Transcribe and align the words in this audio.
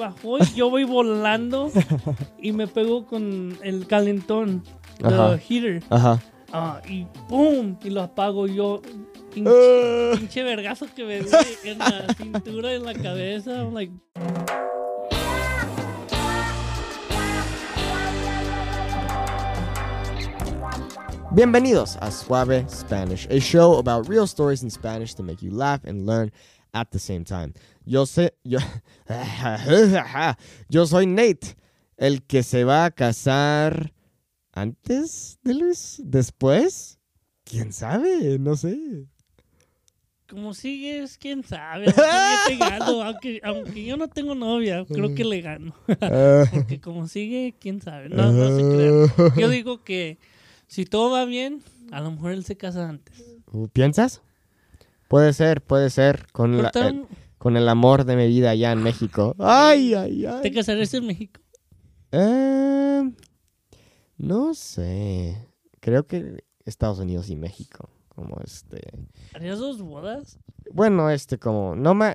bajó 0.00 0.38
y 0.38 0.54
yo 0.56 0.68
voy 0.70 0.84
volando 0.84 1.70
y 2.40 2.52
me 2.52 2.66
pegó 2.66 3.06
con 3.06 3.56
el 3.62 3.86
calentón, 3.86 4.64
el 4.98 5.38
heater. 5.38 5.82
Ajá. 5.90 6.20
Ah, 6.52 6.80
y 6.88 7.04
¡pum! 7.28 7.76
Y 7.84 7.90
lo 7.90 8.02
apago 8.02 8.48
yo. 8.48 8.82
Pinche, 9.32 9.50
Ah. 9.52 10.16
pinche 10.18 10.42
vergazo 10.42 10.86
que 10.92 11.04
me 11.04 11.20
di 11.20 11.28
en 11.64 11.78
la 11.78 12.12
cintura, 12.16 12.72
en 12.74 12.84
la 12.84 12.94
cabeza. 12.94 13.52
I'm 13.62 13.72
like, 13.72 13.92
Bienvenidos 21.32 21.96
a 22.00 22.10
Suave 22.10 22.66
Spanish, 22.68 23.26
a 23.30 23.38
show 23.40 23.78
about 23.78 24.08
real 24.08 24.26
stories 24.26 24.62
in 24.62 24.70
Spanish 24.70 25.14
to 25.14 25.22
make 25.22 25.42
you 25.42 25.50
laugh 25.50 25.80
and 25.84 26.04
learn 26.06 26.32
at 26.72 26.88
the 26.90 26.98
same 26.98 27.24
time. 27.24 27.52
Yo 27.84 28.06
sé, 28.06 28.34
yo, 28.44 28.58
yo 30.68 30.86
soy 30.86 31.06
Nate, 31.06 31.56
el 31.96 32.22
que 32.22 32.42
se 32.42 32.64
va 32.64 32.84
a 32.84 32.90
casar 32.90 33.92
antes 34.52 35.38
de 35.42 35.54
Luis, 35.54 36.00
después, 36.04 36.98
quién 37.44 37.72
sabe, 37.72 38.38
no 38.38 38.56
sé. 38.56 39.06
como 40.28 40.54
sigues, 40.54 41.18
quién 41.18 41.42
sabe. 41.44 41.86
Aunque 41.86 42.56
gano, 42.58 43.02
aunque, 43.02 43.40
aunque 43.42 43.84
yo 43.84 43.96
no 43.96 44.08
tengo 44.08 44.34
novia, 44.34 44.84
creo 44.86 45.14
que 45.14 45.24
le 45.24 45.40
gano. 45.40 45.74
Ah, 46.00 46.44
Porque 46.52 46.80
como 46.80 47.08
sigue, 47.08 47.54
quién 47.58 47.80
sabe. 47.80 48.08
No, 48.08 48.32
no 48.32 48.56
se 48.56 48.62
crean. 48.62 49.34
Yo 49.36 49.48
digo 49.50 49.82
que 49.82 50.18
si 50.68 50.84
todo 50.84 51.10
va 51.10 51.24
bien, 51.24 51.62
a 51.90 52.00
lo 52.00 52.12
mejor 52.12 52.30
él 52.32 52.44
se 52.44 52.56
casa 52.56 52.88
antes. 52.88 53.24
¿Piensas? 53.72 54.22
Puede 55.10 55.32
ser, 55.32 55.60
puede 55.60 55.90
ser, 55.90 56.28
con, 56.30 56.62
la- 56.62 56.70
el, 56.86 57.04
con 57.36 57.56
el 57.56 57.68
amor 57.68 58.04
de 58.04 58.14
mi 58.14 58.28
vida 58.28 58.50
allá 58.50 58.70
en 58.70 58.80
México. 58.80 59.34
Ay, 59.40 59.92
ay, 59.92 60.24
ay. 60.24 60.40
¿Te 60.40 60.52
casarás 60.52 60.94
en 60.94 61.04
México? 61.08 61.40
Eh, 62.12 63.02
no 64.18 64.54
sé. 64.54 65.48
Creo 65.80 66.06
que 66.06 66.44
Estados 66.64 67.00
Unidos 67.00 67.28
y 67.28 67.34
México. 67.34 67.90
Como 68.08 68.36
este. 68.44 68.80
¿Harías 69.34 69.58
dos 69.58 69.82
bodas? 69.82 70.38
Bueno, 70.72 71.10
este, 71.10 71.38
como. 71.38 71.74
No 71.74 71.94
ma- 71.94 72.14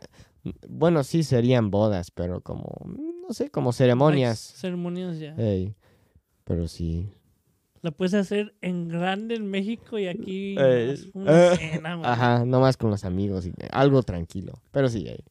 Bueno, 0.70 1.04
sí 1.04 1.24
serían 1.24 1.72
bodas, 1.72 2.12
pero 2.12 2.40
como. 2.40 2.70
No 2.86 3.34
sé, 3.34 3.50
como 3.50 3.74
ceremonias. 3.74 4.40
Ceremonias 4.40 5.20
ya. 5.20 5.36
Pero 6.46 6.70
sí. 6.70 7.10
La 7.86 7.92
puedes 7.92 8.16
hacer 8.16 8.56
en 8.62 8.88
grande 8.88 9.36
en 9.36 9.46
México 9.46 10.00
y 10.00 10.08
aquí 10.08 10.56
Eh, 10.58 10.98
una 11.14 11.54
eh, 11.54 11.56
cena, 11.56 11.96
man. 11.96 12.04
Ajá, 12.04 12.44
nomás 12.44 12.78
con 12.78 12.90
los 12.90 13.06
amigos. 13.06 13.46
Y, 13.46 13.54
algo 13.72 14.02
tranquilo. 14.02 14.54
Pero 14.72 14.90
sí, 14.90 15.08
ey. 15.08 15.24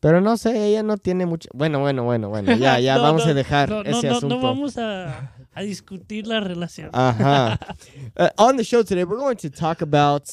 Pero 0.00 0.20
no 0.20 0.36
sé, 0.36 0.70
ella 0.70 0.82
no 0.82 0.96
tiene 0.96 1.24
mucho. 1.24 1.48
Bueno, 1.54 1.78
bueno, 1.78 2.02
bueno, 2.02 2.30
bueno. 2.30 2.56
Ya, 2.56 2.80
ya, 2.80 2.96
No, 2.96 3.02
vamos 3.02 3.24
no, 3.26 3.30
a 3.30 3.34
dejar 3.34 3.68
No, 3.68 3.82
ese 3.82 4.08
no, 4.08 4.16
asunto. 4.16 4.34
no 4.34 4.42
vamos 4.42 4.76
a, 4.76 5.32
a 5.54 5.62
discutir 5.62 6.26
la 6.26 6.40
relación. 6.40 6.90
Uh-huh. 6.92 7.56
uh, 8.16 8.28
on 8.38 8.56
the 8.56 8.64
show 8.64 8.82
today, 8.82 9.04
we're 9.04 9.20
going 9.20 9.36
to 9.36 9.48
talk 9.48 9.80
about 9.80 10.26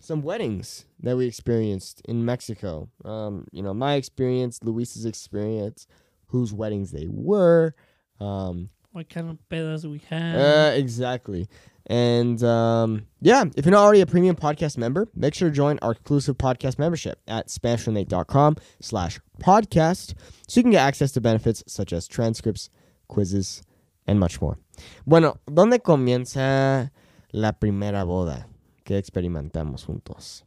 some 0.00 0.20
weddings 0.20 0.84
that 1.00 1.16
we 1.16 1.28
experienced 1.28 2.02
in 2.08 2.24
Mexico. 2.24 2.88
Um, 3.04 3.46
you 3.52 3.62
know, 3.62 3.72
my 3.72 3.94
experience, 3.94 4.58
Luis's 4.64 5.04
experience, 5.04 5.86
whose 6.26 6.52
weddings 6.52 6.90
they 6.90 7.06
were. 7.08 7.76
Um, 8.18 8.70
What 8.92 9.08
kind 9.08 9.30
of 9.30 9.38
pedas 9.50 9.84
we 9.84 10.02
have. 10.10 10.36
uh, 10.36 10.72
exactly. 10.74 11.48
And 11.86 12.42
um, 12.44 13.06
yeah, 13.20 13.44
if 13.56 13.64
you're 13.64 13.72
not 13.72 13.82
already 13.82 14.02
a 14.02 14.06
premium 14.06 14.36
podcast 14.36 14.78
member, 14.78 15.08
make 15.14 15.34
sure 15.34 15.48
to 15.48 15.54
join 15.54 15.78
our 15.82 15.92
exclusive 15.92 16.38
podcast 16.38 16.78
membership 16.78 17.18
at 17.26 17.48
SpanishForNate.com 17.48 18.56
slash 18.80 19.18
podcast 19.40 20.14
so 20.46 20.60
you 20.60 20.62
can 20.62 20.70
get 20.70 20.80
access 20.80 21.10
to 21.12 21.20
benefits 21.20 21.64
such 21.66 21.92
as 21.92 22.06
transcripts, 22.06 22.70
quizzes, 23.08 23.62
and 24.06 24.20
much 24.20 24.40
more. 24.40 24.58
Bueno, 25.06 25.38
¿dónde 25.46 25.80
comienza 25.82 26.92
la 27.32 27.52
primera 27.52 28.04
boda 28.04 28.46
que 28.84 28.96
experimentamos 28.96 29.84
juntos? 29.84 30.44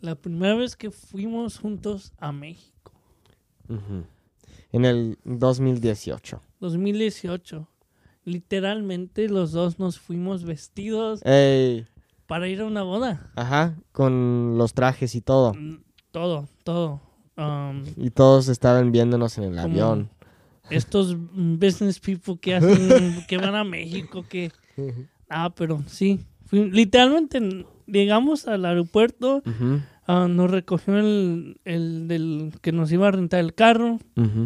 La 0.00 0.14
primera 0.14 0.56
vez 0.56 0.76
que 0.76 0.90
fuimos 0.90 1.58
juntos 1.58 2.12
a 2.18 2.32
México. 2.32 2.92
Ujú. 3.68 4.04
En 4.72 4.84
el 4.84 5.16
2018. 5.24 6.40
2018. 6.60 7.68
Literalmente 8.24 9.28
los 9.28 9.52
dos 9.52 9.78
nos 9.78 9.98
fuimos 10.00 10.44
vestidos 10.44 11.20
Ey, 11.24 11.86
para 12.26 12.48
ir 12.48 12.60
a 12.60 12.66
una 12.66 12.82
boda. 12.82 13.30
ajá, 13.36 13.76
con 13.92 14.58
los 14.58 14.74
trajes 14.74 15.14
y 15.14 15.20
todo. 15.20 15.54
Mm, 15.54 15.78
Todo, 16.10 16.48
todo. 16.64 17.00
Um, 17.36 17.82
Y 17.96 18.10
todos 18.10 18.48
estaban 18.48 18.90
viéndonos 18.92 19.36
en 19.38 19.44
el 19.44 19.58
avión. 19.58 20.10
estos 20.70 21.14
business 21.34 22.00
people 22.00 22.38
que 22.40 22.54
hacen, 22.56 23.24
que 23.28 23.36
van 23.38 23.54
a 23.54 23.64
México, 23.64 24.24
que... 24.28 24.50
Ah, 25.28 25.52
pero 25.56 25.82
sí. 25.88 26.20
Literalmente 26.52 27.40
llegamos 27.86 28.46
al 28.48 28.64
aeropuerto, 28.64 29.42
ah, 30.06 30.26
nos 30.28 30.50
recogió 30.50 30.98
el, 30.98 31.60
el 31.64 32.08
del 32.08 32.52
que 32.60 32.72
nos 32.72 32.90
iba 32.92 33.08
a 33.08 33.10
rentar 33.12 33.40
el 33.40 33.54
carro, 33.54 33.98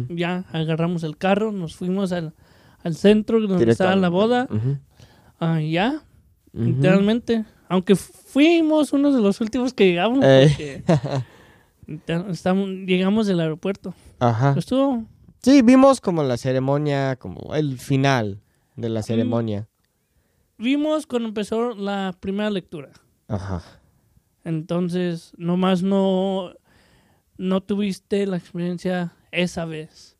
ya 0.09 0.45
agarramos 0.51 1.03
el 1.03 1.17
carro, 1.17 1.51
nos 1.51 1.75
fuimos 1.75 2.11
al, 2.11 2.33
al 2.83 2.95
centro 2.95 3.39
donde 3.41 3.69
estaba 3.71 3.95
la 3.95 4.09
boda, 4.09 4.47
ah, 5.39 5.61
ya, 5.61 6.01
literalmente. 6.53 7.45
Aunque 7.69 7.95
fuimos 7.95 8.91
uno 8.91 9.13
de 9.13 9.21
los 9.21 9.39
últimos 9.39 9.73
que 9.73 9.87
llegamos, 9.87 10.23
literal- 11.87 12.29
estamos, 12.31 12.69
llegamos 12.69 13.27
del 13.27 13.39
aeropuerto. 13.39 13.93
Ajá. 14.19 14.55
Estuvo, 14.57 15.05
Sí, 15.41 15.63
vimos 15.63 16.01
como 16.01 16.21
la 16.23 16.37
ceremonia, 16.37 17.15
como 17.15 17.55
el 17.55 17.79
final 17.79 18.41
de 18.75 18.89
la 18.89 19.01
ceremonia. 19.01 19.67
vimos 20.57 21.07
cuando 21.07 21.29
empezó 21.29 21.73
la 21.73 22.15
primera 22.19 22.51
lectura. 22.51 22.89
Ajá. 23.31 23.61
Entonces, 24.43 25.31
nomás 25.37 25.83
no, 25.83 26.51
no 27.37 27.61
tuviste 27.61 28.25
la 28.27 28.37
experiencia 28.37 29.13
esa 29.31 29.65
vez 29.65 30.17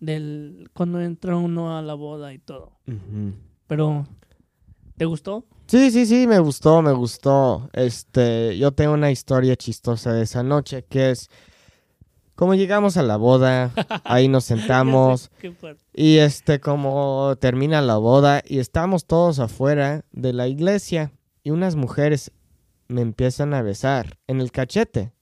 del 0.00 0.70
cuando 0.72 1.00
entra 1.00 1.36
uno 1.36 1.76
a 1.76 1.82
la 1.82 1.94
boda 1.94 2.32
y 2.32 2.38
todo. 2.38 2.72
Pero, 3.66 4.06
¿te 4.96 5.04
gustó? 5.04 5.44
Sí, 5.66 5.90
sí, 5.90 6.06
sí, 6.06 6.26
me 6.26 6.38
gustó, 6.38 6.80
me 6.80 6.92
gustó. 6.92 7.68
Este, 7.74 8.56
yo 8.56 8.72
tengo 8.72 8.94
una 8.94 9.10
historia 9.10 9.54
chistosa 9.56 10.12
de 10.12 10.22
esa 10.22 10.42
noche 10.42 10.84
que 10.88 11.10
es 11.10 11.28
como 12.36 12.54
llegamos 12.54 12.96
a 12.96 13.02
la 13.02 13.16
boda, 13.16 13.72
ahí 14.04 14.28
nos 14.28 14.44
sentamos 14.44 15.30
y 15.94 16.18
este 16.18 16.60
como 16.60 17.34
termina 17.40 17.80
la 17.80 17.96
boda 17.96 18.42
y 18.46 18.60
estamos 18.60 19.06
todos 19.06 19.40
afuera 19.40 20.04
de 20.12 20.32
la 20.32 20.46
iglesia 20.46 21.12
y 21.42 21.50
unas 21.50 21.76
mujeres 21.76 22.32
me 22.88 23.02
empiezan 23.02 23.54
a 23.54 23.62
besar 23.62 24.18
en 24.26 24.40
el 24.40 24.52
cachete. 24.52 25.12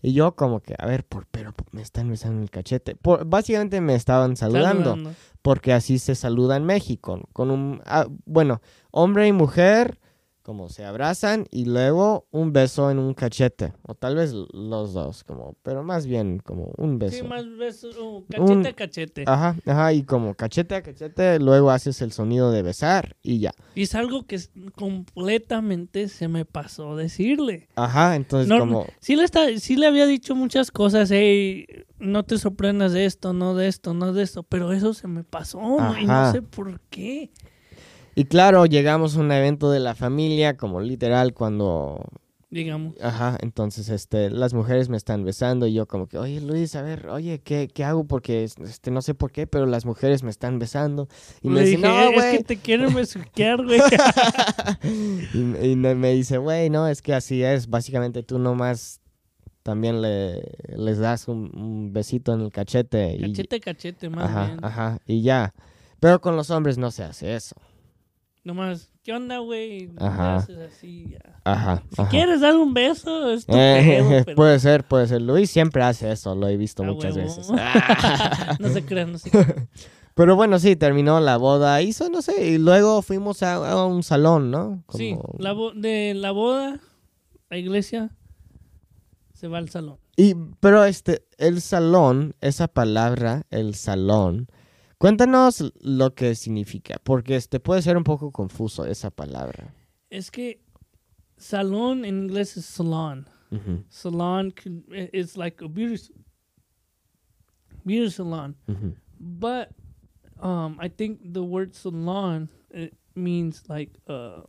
Y 0.00 0.12
yo 0.12 0.36
como 0.36 0.60
que, 0.60 0.74
a 0.78 0.86
ver, 0.86 1.04
por, 1.04 1.26
pero 1.26 1.52
me 1.72 1.82
están 1.82 2.08
besando 2.08 2.36
en 2.36 2.42
el 2.44 2.50
cachete. 2.50 2.94
Por, 2.94 3.24
básicamente 3.24 3.80
me 3.80 3.94
estaban 3.94 4.36
saludando. 4.36 4.90
Saludando. 4.90 5.16
porque 5.42 5.72
así 5.72 5.98
se 5.98 6.14
saluda 6.14 6.56
en 6.56 6.64
México, 6.64 7.28
con 7.32 7.50
un, 7.50 7.82
ah, 7.84 8.06
bueno, 8.24 8.60
hombre 8.90 9.26
y 9.26 9.32
mujer, 9.32 9.98
como 10.48 10.70
se 10.70 10.82
abrazan 10.82 11.44
y 11.50 11.66
luego 11.66 12.26
un 12.30 12.54
beso 12.54 12.90
en 12.90 12.98
un 12.98 13.12
cachete, 13.12 13.74
o 13.82 13.94
tal 13.94 14.16
vez 14.16 14.32
los 14.54 14.94
dos, 14.94 15.22
como, 15.22 15.56
pero 15.62 15.82
más 15.82 16.06
bien 16.06 16.38
como 16.38 16.72
un 16.78 16.98
beso. 16.98 17.18
Sí, 17.18 17.22
más 17.22 17.44
besos, 17.58 17.94
oh, 18.00 18.24
cachete 18.30 18.52
Un- 18.54 18.66
a 18.66 18.72
cachete. 18.72 19.24
Ajá, 19.26 19.56
ajá, 19.66 19.92
y 19.92 20.04
como 20.04 20.32
cachete 20.34 20.74
a 20.76 20.82
cachete, 20.82 21.38
luego 21.38 21.70
haces 21.70 22.00
el 22.00 22.12
sonido 22.12 22.50
de 22.50 22.62
besar 22.62 23.14
y 23.22 23.40
ya. 23.40 23.52
Y 23.74 23.82
es 23.82 23.94
algo 23.94 24.24
que 24.24 24.38
completamente 24.74 26.08
se 26.08 26.28
me 26.28 26.46
pasó 26.46 26.96
decirle. 26.96 27.68
Ajá, 27.74 28.16
entonces 28.16 28.48
No, 28.48 28.58
como, 28.58 28.86
Sí 29.00 29.16
le, 29.16 29.24
está, 29.24 29.54
sí 29.58 29.76
le 29.76 29.86
había 29.86 30.06
dicho 30.06 30.34
muchas 30.34 30.70
cosas, 30.70 31.10
hey, 31.10 31.66
no 31.98 32.22
te 32.24 32.38
sorprendas 32.38 32.92
de 32.94 33.04
esto, 33.04 33.34
no 33.34 33.54
de 33.54 33.68
esto, 33.68 33.92
no 33.92 34.14
de 34.14 34.22
esto, 34.22 34.44
pero 34.44 34.72
eso 34.72 34.94
se 34.94 35.08
me 35.08 35.24
pasó 35.24 35.60
y 36.00 36.06
no 36.06 36.32
sé 36.32 36.40
por 36.40 36.80
qué. 36.88 37.30
Y 38.20 38.24
claro, 38.24 38.66
llegamos 38.66 39.16
a 39.16 39.20
un 39.20 39.32
evento 39.32 39.70
de 39.70 39.80
la 39.80 39.94
familia, 39.94 40.56
como 40.56 40.80
literal 40.80 41.34
cuando 41.34 42.04
Digamos. 42.50 42.94
Ajá, 43.02 43.36
entonces 43.42 43.90
este, 43.90 44.30
las 44.30 44.54
mujeres 44.54 44.88
me 44.88 44.96
están 44.96 45.22
besando 45.22 45.66
y 45.66 45.74
yo 45.74 45.86
como 45.86 46.06
que, 46.06 46.16
oye 46.16 46.40
Luis, 46.40 46.76
a 46.76 46.82
ver, 46.82 47.08
oye, 47.08 47.40
¿qué, 47.40 47.68
qué 47.68 47.84
hago? 47.84 48.04
Porque 48.04 48.42
este, 48.42 48.90
no 48.90 49.02
sé 49.02 49.12
por 49.12 49.32
qué, 49.32 49.46
pero 49.46 49.66
las 49.66 49.84
mujeres 49.84 50.22
me 50.22 50.30
están 50.30 50.58
besando. 50.58 51.08
Y 51.42 51.48
me 51.50 51.56
Le 51.56 51.66
dice, 51.66 51.76
dije, 51.76 51.88
no, 51.88 52.00
es 52.00 52.10
que 52.10 52.30
güey. 52.30 52.42
te 52.44 52.56
quieren 52.56 52.94
besuquear, 52.94 53.62
güey. 53.62 53.80
y, 55.34 55.72
y 55.72 55.76
me 55.76 56.12
dice, 56.14 56.38
güey, 56.38 56.70
no, 56.70 56.88
es 56.88 57.02
que 57.02 57.12
así 57.12 57.42
es. 57.42 57.68
Básicamente 57.68 58.22
tú 58.22 58.38
nomás 58.38 59.02
también 59.62 60.00
le, 60.00 60.40
les 60.74 60.98
das 60.98 61.28
un, 61.28 61.54
un 61.54 61.92
besito 61.92 62.32
en 62.32 62.40
el 62.40 62.50
cachete. 62.50 63.14
y, 63.14 63.20
cachete, 63.20 63.60
cachete, 63.60 64.08
más 64.08 64.30
ajá, 64.30 64.46
bien. 64.46 64.64
ajá, 64.64 64.98
y 65.06 65.20
ya. 65.20 65.52
Pero 66.00 66.22
con 66.22 66.34
los 66.34 66.48
hombres 66.48 66.78
no 66.78 66.90
se 66.90 67.02
hace 67.02 67.34
eso. 67.34 67.54
Nomás, 68.48 68.90
¿qué 69.02 69.12
onda, 69.12 69.40
güey? 69.40 69.90
Ajá. 69.98 70.36
Haces 70.36 70.56
así, 70.56 71.10
ya. 71.10 71.38
Ajá. 71.44 71.82
Si 71.94 72.00
ajá. 72.00 72.10
quieres 72.10 72.40
dar 72.40 72.56
un 72.56 72.72
beso, 72.72 73.30
es 73.30 73.44
tu 73.44 73.52
Eh, 73.54 73.98
pedo, 74.02 74.08
pero- 74.24 74.36
puede 74.36 74.58
ser, 74.58 74.84
puede 74.84 75.06
ser. 75.06 75.20
Luis 75.20 75.50
siempre 75.50 75.82
hace 75.82 76.10
eso, 76.10 76.34
lo 76.34 76.48
he 76.48 76.56
visto 76.56 76.82
A 76.82 76.86
muchas 76.86 77.14
huevo. 77.14 77.28
veces. 77.28 77.50
no 78.58 78.68
se 78.70 78.86
crean, 78.86 79.12
no 79.12 79.18
se 79.18 79.30
crean. 79.30 79.68
Pero 80.14 80.34
bueno, 80.34 80.58
sí, 80.58 80.76
terminó 80.76 81.20
la 81.20 81.36
boda, 81.36 81.82
hizo, 81.82 82.08
no 82.08 82.22
sé, 82.22 82.52
y 82.52 82.56
luego 82.56 83.02
fuimos 83.02 83.42
a, 83.42 83.56
a 83.70 83.84
un 83.84 84.02
salón, 84.02 84.50
¿no? 84.50 84.82
Sí, 84.94 85.14
la 85.38 85.54
de 85.74 86.14
la 86.16 86.30
boda, 86.30 86.80
la 87.50 87.56
iglesia, 87.58 88.16
se 89.34 89.46
va 89.46 89.58
al 89.58 89.68
salón. 89.68 89.98
Y, 90.16 90.34
pero 90.60 90.84
este, 90.86 91.22
el 91.36 91.60
salón, 91.60 92.34
esa 92.40 92.66
palabra, 92.66 93.42
el 93.50 93.74
salón, 93.74 94.48
cuéntanos 94.98 95.72
lo 95.80 96.14
que 96.14 96.34
significa, 96.34 96.98
porque 97.02 97.36
este 97.36 97.60
puede 97.60 97.82
ser 97.82 97.96
un 97.96 98.04
poco 98.04 98.30
confuso 98.32 98.84
esa 98.84 99.10
palabra. 99.10 99.74
Es 100.10 100.30
que 100.30 100.60
salón 101.36 102.04
en 102.04 102.24
inglés 102.24 102.56
es 102.56 102.64
salon. 102.66 103.26
Ujú, 103.50 103.82
Salon 103.88 104.50
can, 104.50 104.84
it's 104.90 105.34
like 105.36 105.64
a 105.64 105.68
beauty, 105.68 106.12
beauty 107.84 108.10
salon. 108.10 108.54
ujú. 108.68 108.94
But 109.18 109.70
um, 110.40 110.78
I 110.80 110.88
think 110.88 111.20
the 111.32 111.42
word 111.42 111.74
salon 111.74 112.48
it 112.70 112.94
means 113.14 113.62
like 113.68 113.90
uh, 114.06 114.42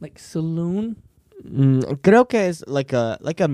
like 0.00 0.18
saloon. 0.18 0.96
Mm, 1.42 2.00
creo 2.02 2.28
que 2.28 2.48
es 2.48 2.64
like 2.68 2.92
a 2.92 3.18
like 3.22 3.40
a 3.42 3.48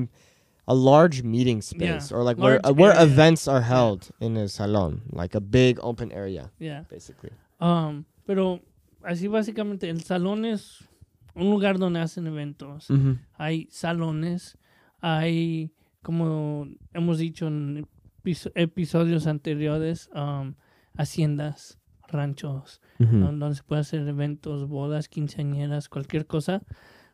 a 0.66 0.74
large 0.74 1.22
meeting 1.22 1.60
space 1.62 2.10
Yeah, 2.10 2.16
or 2.18 2.22
like 2.24 2.38
where 2.40 2.60
large 2.62 2.76
where 2.78 2.92
area. 2.92 3.02
events 3.04 3.48
are 3.48 3.62
held 3.62 4.10
in 4.20 4.36
a 4.36 4.48
salon, 4.48 5.02
like 5.12 5.34
a 5.36 5.40
big 5.40 5.78
open 5.82 6.12
area, 6.12 6.50
Yeah. 6.58 6.84
basically. 6.88 7.30
Um, 7.60 8.04
pero 8.26 8.60
así 9.02 9.26
básicamente 9.28 9.88
el 9.90 10.02
salón 10.02 10.44
es 10.44 10.86
un 11.34 11.50
lugar 11.50 11.78
donde 11.78 12.00
hacen 12.00 12.26
eventos. 12.26 12.88
Ujú, 12.90 13.18
Hay 13.38 13.66
salones, 13.70 14.56
hay 15.00 15.72
como 16.02 16.66
hemos 16.94 17.18
dicho 17.18 17.46
en 17.48 17.86
episo- 18.24 18.52
episodios 18.54 19.26
anteriores, 19.26 20.08
um, 20.14 20.54
haciendas, 20.96 21.78
ranchos, 22.08 22.80
ujú. 22.98 23.16
don- 23.18 23.38
donde 23.38 23.56
se 23.56 23.62
puede 23.62 23.80
hacer 23.82 24.06
eventos, 24.06 24.66
bodas, 24.68 25.08
quinceañeras, 25.08 25.88
cualquier 25.88 26.26
cosa. 26.26 26.62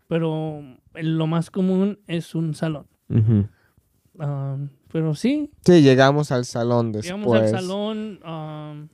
Pero 0.08 0.62
el- 0.94 1.18
lo 1.18 1.26
más 1.26 1.50
común 1.50 1.98
es 2.06 2.34
un 2.34 2.54
salón. 2.54 2.86
Um, 3.08 4.68
pero 4.90 5.14
sí, 5.14 5.50
Sí, 5.64 5.82
llegamos 5.82 6.32
al 6.32 6.44
salón 6.46 6.92
después. 6.92 7.12
llegamos 7.12 7.36
al 7.36 7.48
salón. 7.50 8.20
um, 8.24 8.88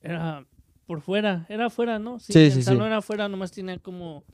era 0.00 0.44
por 0.86 1.00
fuera, 1.00 1.46
era 1.48 1.66
afuera, 1.66 1.98
¿no? 1.98 2.18
Sí, 2.18 2.32
el 2.36 2.50
sí, 2.50 2.56
sí. 2.58 2.62
salón 2.64 2.86
era 2.88 2.98
afuera, 2.98 3.28
nomás 3.28 3.52
tenía 3.52 3.78
como 3.78 4.24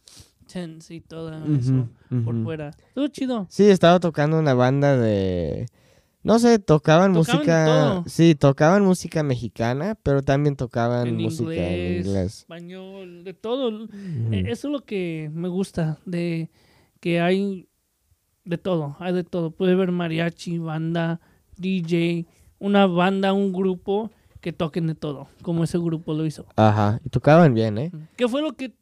tents 0.50 0.90
y 0.90 1.00
todo 1.02 1.30
eso 1.54 1.86
por 2.24 2.42
fuera. 2.42 2.70
Estuvo 2.88 3.08
chido. 3.08 3.46
Sí, 3.50 3.64
estaba 3.68 4.00
tocando 4.00 4.38
una 4.38 4.54
banda 4.54 4.96
de... 4.96 5.66
No 6.22 6.38
sé, 6.38 6.58
tocaban, 6.58 7.12
Tocaban 7.12 7.38
música... 7.38 7.64
todo. 7.66 8.04
Sí, 8.06 8.34
tocaban 8.34 8.84
música 8.84 9.22
mexicana, 9.22 9.94
pero 10.02 10.22
también 10.22 10.56
tocaban 10.56 11.06
En 11.08 11.16
música 11.16 11.52
en 11.52 11.72
inglés, 11.98 12.06
inglés. 12.06 12.38
español, 12.38 13.24
de 13.24 13.34
todo. 13.34 13.84
Eh, 14.32 14.44
Eso 14.48 14.68
es 14.68 14.72
lo 14.72 14.84
que 14.84 15.30
me 15.32 15.48
gusta, 15.48 15.98
de 16.06 16.50
que 17.00 17.20
hay 17.20 17.68
de 18.48 18.58
todo, 18.58 18.96
hay 18.98 19.12
de 19.12 19.24
todo. 19.24 19.50
Puede 19.50 19.72
haber 19.72 19.92
mariachi, 19.92 20.58
banda, 20.58 21.20
DJ, 21.56 22.26
una 22.58 22.86
banda, 22.86 23.32
un 23.32 23.52
grupo 23.52 24.10
que 24.40 24.52
toquen 24.52 24.86
de 24.86 24.94
todo, 24.94 25.28
como 25.42 25.64
ese 25.64 25.78
grupo 25.78 26.14
lo 26.14 26.24
hizo. 26.24 26.46
Ajá, 26.56 27.00
y 27.04 27.08
tocaban 27.10 27.54
bien, 27.54 27.76
¿eh? 27.78 27.92
¿Qué 28.16 28.28
fue 28.28 28.40
lo 28.42 28.52
que, 28.52 28.72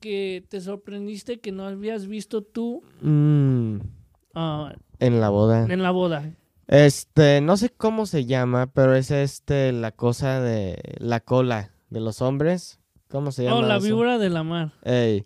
que 0.00 0.44
te 0.48 0.60
sorprendiste 0.60 1.38
que 1.40 1.52
no 1.52 1.64
habías 1.66 2.06
visto 2.06 2.42
tú 2.42 2.82
Mm, 3.00 3.76
ah, 4.34 4.74
en 4.98 5.20
la 5.20 5.28
boda. 5.30 5.66
en 5.72 5.82
la 5.82 5.90
boda? 5.90 6.30
Este, 6.66 7.40
no 7.40 7.56
sé 7.56 7.70
cómo 7.70 8.06
se 8.06 8.24
llama, 8.24 8.66
pero 8.72 8.94
es 8.94 9.10
este, 9.10 9.72
la 9.72 9.92
cosa 9.92 10.40
de 10.40 10.78
la 10.98 11.20
cola 11.20 11.70
de 11.90 12.00
los 12.00 12.20
hombres. 12.22 12.80
¿Cómo 13.08 13.30
se 13.32 13.44
llama 13.44 13.56
Oh, 13.58 13.62
la 13.62 13.76
eso? 13.76 13.86
víbora 13.86 14.18
de 14.18 14.30
la 14.30 14.42
mar. 14.42 14.72
Ey, 14.82 15.24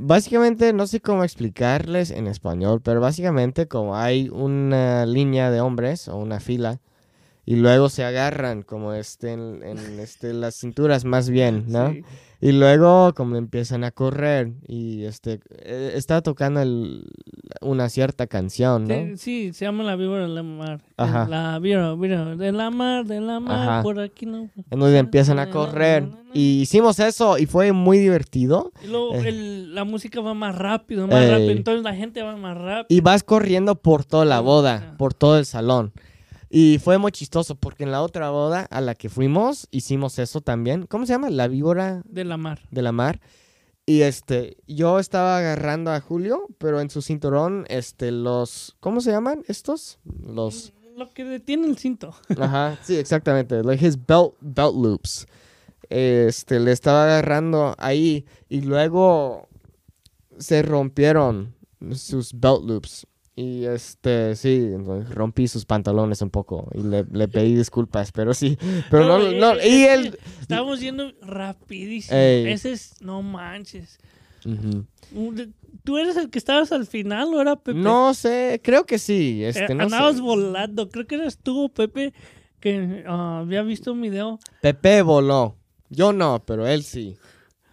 básicamente, 0.00 0.72
no 0.72 0.86
sé 0.86 1.00
cómo 1.00 1.24
explicarles 1.24 2.10
en 2.10 2.26
español, 2.26 2.80
pero 2.82 3.00
básicamente 3.00 3.68
como 3.68 3.96
hay 3.96 4.28
una 4.28 5.06
línea 5.06 5.50
de 5.50 5.60
hombres 5.60 6.08
o 6.08 6.16
una 6.16 6.40
fila 6.40 6.80
y 7.50 7.56
luego 7.56 7.88
se 7.88 8.04
agarran 8.04 8.62
como 8.62 8.92
este 8.94 9.32
en, 9.32 9.62
en, 9.64 9.98
este 9.98 10.32
las 10.32 10.54
cinturas 10.54 11.04
más 11.04 11.28
bien, 11.28 11.64
¿no? 11.68 11.90
Sí. 11.90 12.04
Y 12.42 12.52
luego 12.52 13.12
como 13.14 13.36
empiezan 13.36 13.82
a 13.84 13.90
correr 13.90 14.52
y 14.66 15.04
este 15.04 15.40
eh, 15.58 15.92
está 15.94 16.22
tocando 16.22 16.62
el- 16.62 17.04
una 17.60 17.88
cierta 17.88 18.26
canción, 18.28 18.84
¿no? 18.86 18.94
Sí, 18.94 19.16
sí, 19.16 19.52
se 19.52 19.64
llama 19.66 19.82
la 19.84 19.96
víbora 19.96 20.22
de 20.22 20.28
la 20.28 20.42
mar. 20.42 20.80
Ajá. 20.96 21.26
La 21.28 21.58
víbora, 21.58 21.92
víbora 21.94 22.36
de 22.36 22.52
la 22.52 22.70
mar, 22.70 23.04
de 23.04 23.20
la 23.20 23.40
mar, 23.40 23.68
Ajá. 23.68 23.82
por 23.82 23.98
aquí 24.00 24.24
no. 24.26 24.48
En 24.70 24.78
donde 24.78 24.98
empiezan 24.98 25.38
a 25.38 25.50
correr 25.50 26.08
y 26.32 26.60
hicimos 26.62 26.98
eso 27.00 27.36
y 27.36 27.44
fue 27.46 27.72
muy 27.72 27.98
divertido. 27.98 28.72
Y 28.82 28.86
luego 28.86 29.16
Eh. 29.16 29.28
el- 29.28 29.74
la 29.74 29.84
música 29.84 30.20
va 30.20 30.32
más 30.34 30.54
rápido, 30.56 31.06
más 31.08 31.22
Ey. 31.24 31.30
rápido. 31.30 31.50
Entonces 31.50 31.82
la 31.82 31.94
gente 31.94 32.22
va 32.22 32.36
más 32.36 32.56
rápido. 32.56 32.86
Y 32.96 33.00
vas 33.02 33.22
corriendo 33.24 33.74
por 33.74 34.04
toda 34.04 34.24
la 34.24 34.40
boda, 34.40 34.80
ya. 34.92 34.96
por 34.96 35.12
todo 35.14 35.36
el 35.36 35.44
salón. 35.44 35.92
Y 36.52 36.78
fue 36.80 36.98
muy 36.98 37.12
chistoso 37.12 37.54
porque 37.54 37.84
en 37.84 37.92
la 37.92 38.02
otra 38.02 38.30
boda 38.30 38.66
a 38.70 38.80
la 38.80 38.96
que 38.96 39.08
fuimos 39.08 39.68
hicimos 39.70 40.18
eso 40.18 40.40
también. 40.40 40.86
¿Cómo 40.86 41.06
se 41.06 41.12
llama? 41.12 41.30
La 41.30 41.46
víbora 41.46 42.02
De 42.04 42.24
la 42.24 42.36
mar. 42.36 42.60
de 42.72 42.82
la 42.82 42.90
mar. 42.90 43.20
Y 43.86 44.02
este, 44.02 44.56
yo 44.66 44.98
estaba 44.98 45.38
agarrando 45.38 45.90
a 45.92 46.00
Julio, 46.00 46.46
pero 46.58 46.80
en 46.80 46.90
su 46.90 47.02
cinturón, 47.02 47.64
este, 47.68 48.10
los, 48.12 48.76
¿cómo 48.80 49.00
se 49.00 49.10
llaman 49.10 49.42
estos? 49.48 49.98
Los, 50.04 50.72
Lo 50.96 51.10
que 51.10 51.24
detiene 51.24 51.66
el 51.66 51.76
cinto. 51.78 52.14
ajá, 52.40 52.78
sí, 52.82 52.96
exactamente, 52.96 53.62
like 53.64 53.84
his 53.84 53.96
belt, 53.96 54.34
belt 54.40 54.74
loops. 54.74 55.26
Este, 55.88 56.60
le 56.60 56.70
estaba 56.72 57.04
agarrando 57.04 57.74
ahí 57.78 58.26
y 58.48 58.60
luego 58.60 59.48
se 60.38 60.62
rompieron 60.62 61.54
sus 61.94 62.32
belt 62.32 62.62
loops. 62.64 63.06
Y 63.40 63.64
este, 63.64 64.36
sí, 64.36 64.70
rompí 65.14 65.48
sus 65.48 65.64
pantalones 65.64 66.20
un 66.20 66.28
poco 66.28 66.68
y 66.74 66.82
le, 66.82 67.06
le 67.10 67.26
pedí 67.26 67.54
disculpas, 67.54 68.12
pero 68.12 68.34
sí, 68.34 68.58
pero 68.90 69.06
no, 69.06 69.18
No, 69.18 69.54
no, 69.54 69.62
y 69.64 69.84
él... 69.84 70.18
Estábamos 70.42 70.80
yendo 70.80 71.10
rapidísimo. 71.22 72.18
Ey. 72.18 72.48
Ese 72.52 72.72
es, 72.72 73.00
no 73.00 73.22
manches. 73.22 73.98
¿Tú 75.84 75.96
eres 75.96 76.18
el 76.18 76.28
que 76.28 76.38
estabas 76.38 76.70
al 76.72 76.86
final 76.86 77.32
o 77.32 77.40
era 77.40 77.56
Pepe? 77.56 77.78
No 77.78 78.12
sé, 78.12 78.60
creo 78.62 78.84
que 78.84 78.98
sí, 78.98 79.42
Eh, 79.42 79.48
este, 79.48 79.74
no 79.74 79.84
andabas 79.84 80.16
sé. 80.16 80.22
volando. 80.22 80.90
Creo 80.90 81.06
que 81.06 81.14
eras 81.14 81.38
tú 81.38 81.72
Pepe 81.72 82.12
que 82.60 83.04
ah, 83.06 83.38
había 83.40 83.62
visto 83.62 83.92
un 83.92 84.02
video. 84.02 84.38
Pepe 84.60 85.00
voló, 85.00 85.56
yo 85.88 86.12
no, 86.12 86.42
pero 86.44 86.66
él 86.66 86.82
sí. 86.82 87.16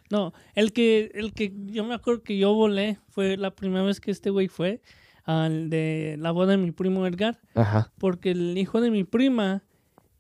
No, 0.10 0.34
el 0.56 0.72
que, 0.72 1.12
el 1.14 1.34
que 1.34 1.52
yo 1.66 1.84
me 1.84 1.94
acuerdo 1.94 2.24
que 2.24 2.38
yo 2.38 2.54
volé 2.54 3.00
fue 3.10 3.36
la 3.36 3.52
primera 3.52 3.84
vez 3.84 4.00
que 4.00 4.12
este 4.12 4.30
güey 4.30 4.48
fue 4.48 4.82
al 5.28 5.70
de 5.70 6.16
la 6.20 6.32
boda 6.32 6.52
de 6.54 6.58
mi 6.58 6.72
primo 6.72 7.06
Edgar. 7.06 7.40
Ajá. 7.54 7.92
porque 8.00 8.32
el 8.32 8.58
hijo 8.58 8.82
de 8.82 8.90
mi 8.90 9.04
prima 9.04 9.62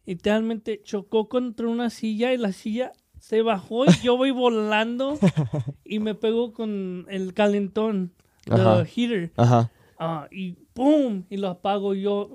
literalmente 0.05 0.81
chocó 0.83 1.27
contra 1.27 1.67
una 1.67 1.89
silla 1.89 2.33
y 2.33 2.37
la 2.37 2.51
silla 2.51 2.91
se 3.19 3.41
bajó 3.41 3.85
y 3.85 3.89
yo 4.03 4.15
voy 4.15 4.31
volando 4.31 5.17
y 5.83 5.99
me 5.99 6.13
pegó 6.15 6.53
con 6.53 7.05
el 7.09 7.33
calentón, 7.33 8.13
the 8.45 8.53
Ajá. 8.53 8.85
heater, 8.85 9.31
Ajá. 9.35 9.71
ah, 9.97 10.27
y 10.31 10.51
¡pum! 10.73 11.23
Y 11.29 11.37
lo 11.37 11.47
apago 11.49 11.93
yo. 11.95 12.29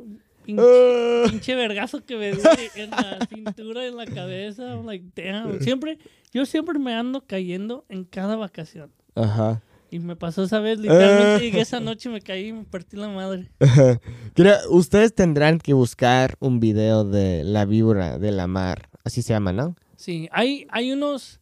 Pinche, 0.44 0.62
Ah. 0.64 1.28
pinche 1.30 1.54
vergazo 1.54 2.04
que 2.04 2.16
me 2.16 2.32
di 2.32 2.40
en 2.74 2.90
la 2.90 3.18
cintura 3.28 3.86
en 3.86 3.96
la 3.96 4.06
cabeza. 4.06 4.74
I'm 4.74 4.84
like, 4.84 5.04
damn. 5.14 5.60
Siempre, 5.60 5.98
yo 6.32 6.44
siempre 6.46 6.80
me 6.80 6.92
ando 6.94 7.24
cayendo 7.24 7.84
en 7.88 8.02
cada 8.02 8.34
vacación. 8.34 8.90
Ajá. 9.14 9.62
Y 9.92 9.98
me 10.00 10.16
pasó 10.16 10.42
esa 10.44 10.58
vez, 10.58 10.78
literalmente 10.80 11.44
llegué 11.44 11.60
esa 11.60 11.78
noche, 11.80 12.08
me 12.08 12.20
caí 12.22 12.48
y 12.48 12.52
me 12.52 12.64
partí 12.64 12.96
la 12.96 13.08
madre. 13.08 13.50
Creo- 14.34 14.56
ustedes 14.70 15.14
tendrán 15.14 15.58
que 15.58 15.74
buscar 15.74 16.36
un 16.40 16.60
video 16.60 17.04
de 17.04 17.44
la 17.44 17.66
víbora 17.66 18.18
de 18.18 18.32
la 18.32 18.46
mar, 18.46 18.88
así 19.04 19.20
se 19.20 19.34
llama, 19.34 19.52
¿no? 19.52 19.76
Sí, 19.96 20.28
hay, 20.32 20.66
hay 20.70 20.92
unos. 20.92 21.40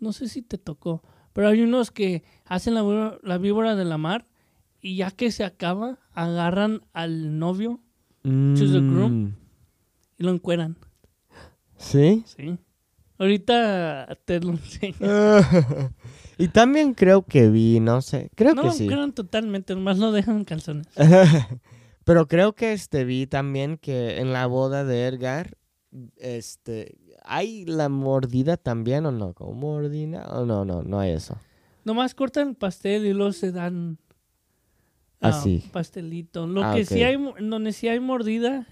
No 0.00 0.12
sé 0.12 0.28
si 0.28 0.42
te 0.42 0.58
tocó, 0.58 1.02
pero 1.32 1.48
hay 1.48 1.60
unos 1.62 1.90
que 1.90 2.24
hacen 2.44 2.74
la, 2.74 2.82
víbora- 2.82 3.18
la 3.22 3.38
víbora 3.38 3.76
de 3.76 3.84
la 3.84 3.98
mar 3.98 4.26
y 4.80 4.96
ya 4.96 5.10
que 5.10 5.30
se 5.30 5.44
acaba, 5.44 5.98
agarran 6.12 6.80
al 6.92 7.38
novio 7.38 7.80
Choose 8.24 8.76
a 8.76 8.80
groom. 8.80 9.12
Mm, 9.24 9.36
y 10.18 10.22
lo 10.24 10.30
encueran. 10.32 10.76
¿Sí? 11.76 12.22
Sí. 12.26 12.56
Ahorita 13.22 14.18
te 14.24 14.40
lo 14.40 14.50
enseño. 14.50 14.96
y 16.38 16.48
también 16.48 16.92
creo 16.94 17.22
que 17.22 17.48
vi, 17.48 17.78
no 17.78 18.02
sé, 18.02 18.30
creo 18.34 18.52
No 18.56 18.62
que 18.62 18.70
sí. 18.72 18.82
encueran 18.84 19.12
totalmente, 19.12 19.76
nomás 19.76 19.98
lo 19.98 20.10
dejan 20.10 20.38
en 20.38 20.44
calzones. 20.44 20.88
Pero 22.04 22.26
creo 22.26 22.52
que 22.54 22.72
este 22.72 23.04
vi 23.04 23.28
también 23.28 23.78
que 23.78 24.18
en 24.18 24.32
la 24.32 24.46
boda 24.46 24.84
de 24.84 25.06
Edgar 25.06 25.56
este, 26.16 26.96
¿hay 27.24 27.64
la 27.64 27.88
mordida 27.88 28.56
también 28.56 29.06
o 29.06 29.12
no? 29.12 29.34
¿Como 29.34 29.52
mordida? 29.52 30.26
O 30.32 30.44
no, 30.44 30.64
no, 30.64 30.82
no 30.82 30.98
hay 30.98 31.12
eso. 31.12 31.38
Nomás 31.84 32.16
cortan 32.16 32.48
el 32.48 32.54
pastel 32.56 33.06
y 33.06 33.12
luego 33.12 33.32
se 33.32 33.52
dan 33.52 33.98
ah, 35.20 35.28
Así. 35.28 35.62
pastelito. 35.70 36.48
Lo 36.48 36.64
Ah, 36.64 36.74
que 36.74 36.82
ok. 36.82 36.88
sí 36.88 37.02
hay, 37.04 37.16
donde 37.40 37.72
sí 37.72 37.86
hay 37.86 38.00
mordida 38.00 38.66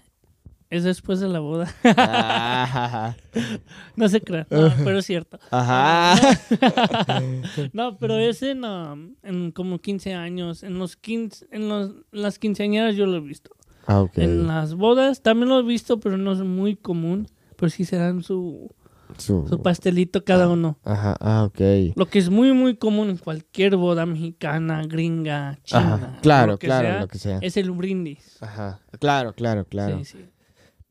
es 0.71 0.83
después 0.83 1.19
de 1.19 1.27
la 1.27 1.39
boda. 1.39 1.71
Ah, 1.83 3.15
no 3.95 4.09
se 4.09 4.21
crean, 4.21 4.47
no, 4.49 4.71
pero 4.83 4.97
es 4.99 5.05
cierto. 5.05 5.37
Ajá. 5.51 6.15
No, 7.73 7.97
pero 7.97 8.17
es 8.17 8.41
en, 8.43 8.63
um, 8.65 9.15
en 9.23 9.51
como 9.51 9.79
15 9.79 10.13
años. 10.13 10.63
En 10.63 10.79
los 10.79 10.95
15, 10.95 11.47
en 11.51 11.69
los, 11.69 11.91
las 12.11 12.39
quinceañeras 12.39 12.95
yo 12.95 13.05
lo 13.05 13.17
he 13.17 13.19
visto. 13.19 13.51
Ah, 13.85 14.01
ok. 14.01 14.17
En 14.19 14.47
las 14.47 14.73
bodas 14.75 15.21
también 15.21 15.49
lo 15.49 15.59
he 15.59 15.63
visto, 15.63 15.99
pero 15.99 16.17
no 16.17 16.31
es 16.31 16.39
muy 16.39 16.75
común. 16.75 17.27
Pero 17.55 17.69
sí 17.69 17.85
se 17.85 17.97
dan 17.97 18.23
su, 18.23 18.69
Su- 19.17 19.45
su 19.47 19.61
pastelito 19.61 20.23
cada 20.23 20.47
uno. 20.49 20.77
Ajá, 20.83 21.15
ah, 21.19 21.43
ok. 21.43 21.93
Lo 21.95 22.07
que 22.07 22.19
es 22.19 22.29
muy, 22.29 22.53
muy 22.53 22.75
común 22.75 23.09
en 23.09 23.17
cualquier 23.17 23.75
boda 23.75 24.05
mexicana, 24.05 24.83
gringa, 24.87 25.59
china. 25.63 25.93
Ajá, 25.95 26.17
claro, 26.21 26.51
lo 26.53 26.57
que 26.59 26.67
claro, 26.67 26.87
sea, 26.87 26.99
lo 27.01 27.07
que 27.07 27.17
sea. 27.19 27.39
Es 27.41 27.57
el 27.57 27.71
brindis. 27.71 28.37
Ajá, 28.41 28.79
claro, 28.99 29.33
claro, 29.33 29.65
claro. 29.65 29.99
Sí, 29.99 30.05
sí. 30.05 30.25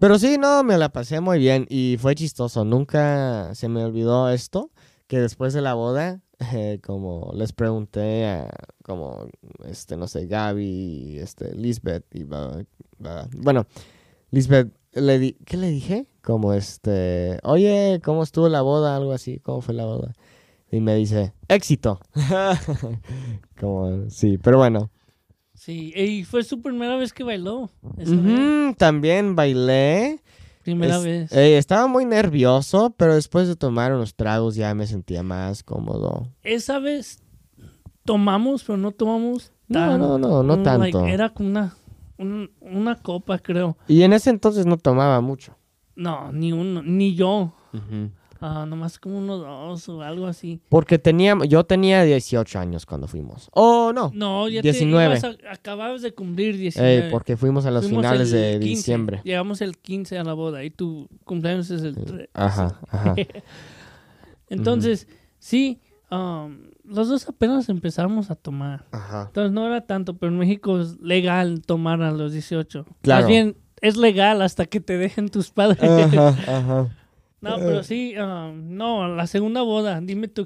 Pero 0.01 0.19
sí, 0.19 0.37
no, 0.39 0.65
me 0.65 0.79
la 0.79 0.89
pasé 0.89 1.21
muy 1.21 1.39
bien 1.39 1.67
y 1.69 1.97
fue 2.01 2.15
chistoso. 2.15 2.65
Nunca 2.65 3.55
se 3.55 3.69
me 3.69 3.85
olvidó 3.85 4.31
esto, 4.31 4.71
que 5.07 5.21
después 5.21 5.53
de 5.53 5.61
la 5.61 5.75
boda, 5.75 6.23
eh, 6.55 6.81
como 6.83 7.33
les 7.35 7.53
pregunté 7.53 8.27
a, 8.27 8.49
como, 8.83 9.27
este, 9.67 9.99
no 9.99 10.09
sé, 10.09 10.27
Gaby, 10.27 11.19
este, 11.19 11.55
Lisbeth 11.55 12.07
y, 12.15 12.25
ba- 12.25 12.65
bueno, 13.37 13.67
Lisbeth, 14.31 14.73
le 14.95 15.19
di, 15.19 15.33
¿qué 15.45 15.59
le 15.59 15.69
dije? 15.69 16.07
Como, 16.23 16.55
este, 16.55 17.39
oye, 17.43 18.01
¿cómo 18.03 18.23
estuvo 18.23 18.49
la 18.49 18.63
boda? 18.63 18.97
Algo 18.97 19.13
así, 19.13 19.39
¿cómo 19.39 19.61
fue 19.61 19.75
la 19.75 19.85
boda? 19.85 20.15
Y 20.73 20.81
me 20.81 20.95
dice, 20.95 21.35
éxito. 21.49 22.01
como, 23.61 24.09
sí, 24.11 24.39
pero 24.39 24.59
bueno. 24.59 24.91
Sí, 25.71 25.93
y 25.95 26.25
fue 26.25 26.43
su 26.43 26.61
primera 26.61 26.97
vez 26.97 27.13
que 27.13 27.23
bailó. 27.23 27.71
esa 27.97 28.11
vez. 28.17 28.39
Ujú, 28.69 28.75
también 28.77 29.37
bailé. 29.37 30.21
Primera 30.65 30.97
Es- 30.97 31.05
vez. 31.05 31.33
eh, 31.33 31.57
estaba 31.59 31.87
muy 31.87 32.05
nervioso, 32.05 32.93
pero 32.97 33.15
después 33.15 33.47
de 33.49 33.55
tomar 33.57 33.93
unos 33.95 34.15
tragos 34.15 34.57
ya 34.57 34.75
me 34.75 34.87
sentía 34.87 35.23
más 35.23 35.63
cómodo. 35.63 36.27
Esa 36.43 36.79
vez 36.81 37.23
tomamos, 38.05 38.65
pero 38.65 38.77
no 38.79 38.91
tomamos 38.91 39.53
No, 39.69 39.79
tan- 39.79 40.01
no, 40.01 40.19
no, 40.19 40.43
no 40.43 40.57
like, 40.57 40.65
tanto. 40.93 41.07
era 41.07 41.29
como 41.31 41.49
una, 41.51 41.75
un- 42.19 42.51
una 42.61 42.97
copa, 43.01 43.39
creo. 43.39 43.77
Y 43.89 44.03
en 44.03 44.13
ese 44.13 44.31
entonces 44.31 44.67
no 44.67 44.77
tomaba 44.77 45.21
mucho. 45.21 45.57
No, 45.95 46.33
ni 46.33 46.53
uno, 46.53 46.83
ni 46.83 47.15
yo. 47.15 47.53
Ah, 48.43 48.65
nomás 48.67 48.99
como 48.99 49.19
uno 49.19 49.37
dos 49.37 49.87
o 49.91 50.01
algo 50.03 50.27
así. 50.27 50.61
Porque 50.71 50.99
tenía, 50.99 51.37
yo 51.47 51.65
tenía 51.65 52.03
18 52.05 52.59
años 52.59 52.87
cuando 52.87 53.07
fuimos. 53.07 53.51
Oh, 53.53 53.93
no. 53.95 54.11
No, 54.15 54.49
ya 54.49 54.63
19. 54.63 55.21
te 55.21 55.27
ibas 55.27 55.37
a- 55.45 55.53
acababas 55.53 56.01
de 56.01 56.13
cumplir 56.15 56.57
19. 56.57 57.05
Ey, 57.05 57.11
porque 57.11 57.37
fuimos 57.37 57.67
a 57.67 57.71
los 57.71 57.85
Fuimos 57.85 58.03
finales 58.03 58.31
de 58.31 58.53
15. 58.55 58.59
diciembre. 58.67 59.21
Llegamos 59.25 59.61
el 59.61 59.77
15 59.77 60.19
a 60.19 60.25
la 60.25 60.33
boda 60.33 60.65
y 60.65 60.71
tu 60.71 61.07
cumpleaños 61.25 61.71
es 61.71 61.83
el 61.83 61.97
3. 61.97 62.29
Ajá, 62.33 62.81
ajá. 62.89 63.15
Entonces, 64.49 65.07
sí, 65.39 65.81
um, 66.11 66.59
los 66.85 67.09
dos 67.09 67.29
apenas 67.29 67.69
empezamos 67.69 68.31
a 68.31 68.35
tomar. 68.35 68.87
Ajá. 68.91 69.25
Entonces 69.29 69.53
no 69.53 69.67
era 69.67 69.83
tanto, 69.87 70.17
pero 70.17 70.33
en 70.33 70.39
México 70.39 70.81
es 70.81 70.99
legal 71.01 71.63
tomar 71.63 72.03
a 72.03 72.11
los 72.11 72.33
18. 72.33 72.87
Claro. 73.03 73.21
Más 73.23 73.29
bien, 73.29 73.57
es 73.81 73.97
legal 73.97 74.43
hasta 74.43 74.67
que 74.67 74.81
te 74.81 74.99
dejen 74.99 75.29
tus 75.29 75.51
padres. 75.51 75.83
Ajá, 75.83 76.29
ajá. 76.59 76.97
No, 77.41 77.57
pero 77.57 77.83
sí, 77.83 78.15
um, 78.19 78.77
no, 78.77 79.09
la 79.15 79.27
segunda 79.27 79.63
boda, 79.63 80.01
dime 80.01 80.29
tu, 80.29 80.45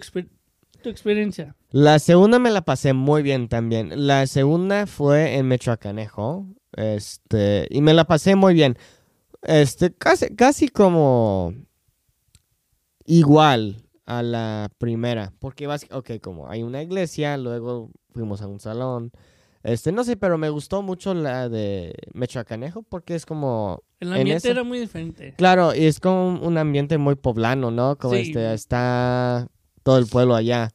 tu 0.83 0.89
experiencia. 0.89 1.57
La 1.71 1.99
segunda 1.99 2.39
me 2.39 2.51
la 2.51 2.63
pasé 2.63 2.93
muy 2.93 3.23
bien 3.23 3.49
también. 3.49 4.07
La 4.07 4.27
segunda 4.27 4.87
fue 4.87 5.37
en 5.37 5.49
Mechoacanejo. 5.49 6.47
Este, 6.77 7.67
y 7.71 7.81
me 7.81 7.95
la 7.95 8.05
pasé 8.05 8.37
muy 8.37 8.55
bien. 8.55 8.77
Este, 9.43 9.93
casi, 9.93 10.35
casi 10.37 10.69
como 10.69 11.53
igual 13.05 13.85
a 14.07 14.23
la 14.23 14.71
primera. 14.79 15.33
Porque 15.39 15.67
vas, 15.67 15.87
ok, 15.91 16.13
como 16.23 16.49
hay 16.49 16.63
una 16.63 16.83
iglesia, 16.83 17.37
luego 17.37 17.91
fuimos 18.11 18.43
a 18.43 18.47
un 18.47 18.61
salón. 18.61 19.11
Este, 19.65 19.91
no 19.93 20.05
sé, 20.05 20.17
pero 20.17 20.37
me 20.39 20.51
gustó 20.51 20.83
mucho 20.83 21.15
la 21.15 21.49
de 21.49 21.95
Mechoacanejo 22.13 22.83
porque 22.83 23.15
es 23.15 23.25
como 23.27 23.83
El 23.99 24.09
En 24.13 24.19
ambiente 24.19 24.51
era 24.51 24.63
muy 24.63 24.79
diferente. 24.79 25.35
Claro, 25.37 25.75
y 25.75 25.87
es 25.87 26.01
como 26.01 26.39
un 26.39 26.59
ambiente 26.59 26.99
muy 26.99 27.15
poblano, 27.15 27.71
¿no? 27.71 27.97
Como 27.97 28.15
Sí. 28.15 28.21
este, 28.21 28.53
está 28.53 29.49
todo 29.83 29.99
el 29.99 30.07
pueblo 30.07 30.35
allá. 30.37 30.71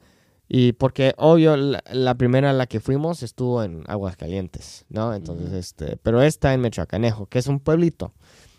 Y 0.47 0.73
porque, 0.73 1.13
obvio, 1.17 1.55
la, 1.55 1.83
la 1.91 2.15
primera 2.15 2.49
a 2.49 2.53
la 2.53 2.65
que 2.65 2.79
fuimos 2.79 3.21
estuvo 3.21 3.61
en 3.63 3.83
Aguascalientes, 3.87 4.85
¿no? 4.89 5.13
Entonces, 5.13 5.53
este, 5.53 5.97
pero 5.97 6.23
está 6.23 6.55
en 6.55 6.61
Mechoacanejo, 6.61 7.27
que 7.27 7.37
es 7.37 7.45
un 7.45 7.59
pueblito. 7.59 8.13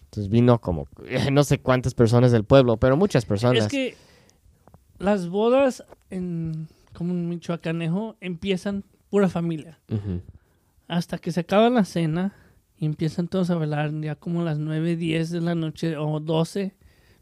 Entonces 0.05 0.31
vino 0.31 0.61
como, 0.61 0.87
no 1.33 1.43
sé 1.43 1.59
cuántas 1.59 1.95
personas 1.95 2.31
del 2.31 2.45
pueblo, 2.45 2.77
pero 2.77 2.97
muchas 2.97 3.27
personas. 3.27 3.65
Es 3.65 3.69
que 3.69 3.97
las 5.01 5.29
bodas 5.29 5.85
en 6.11 6.69
como 6.93 7.13
en 7.13 7.29
Michoacanejo 7.29 8.17
empiezan 8.21 8.85
pura 9.11 9.29
familia. 9.29 9.79
Hasta 10.89 11.19
que 11.19 11.33
se 11.33 11.41
acaba 11.41 11.71
la 11.71 11.85
cena 11.85 12.33
y 12.77 12.87
empiezan 12.87 13.29
todos 13.29 13.51
a 13.51 13.55
bailar 13.57 13.93
ya 14.01 14.15
como 14.17 14.43
las 14.43 14.59
9, 14.59 14.97
10 14.97 15.31
de 15.31 15.41
la 15.41 15.55
noche 15.55 15.97
o 15.97 16.19
12, 16.21 16.75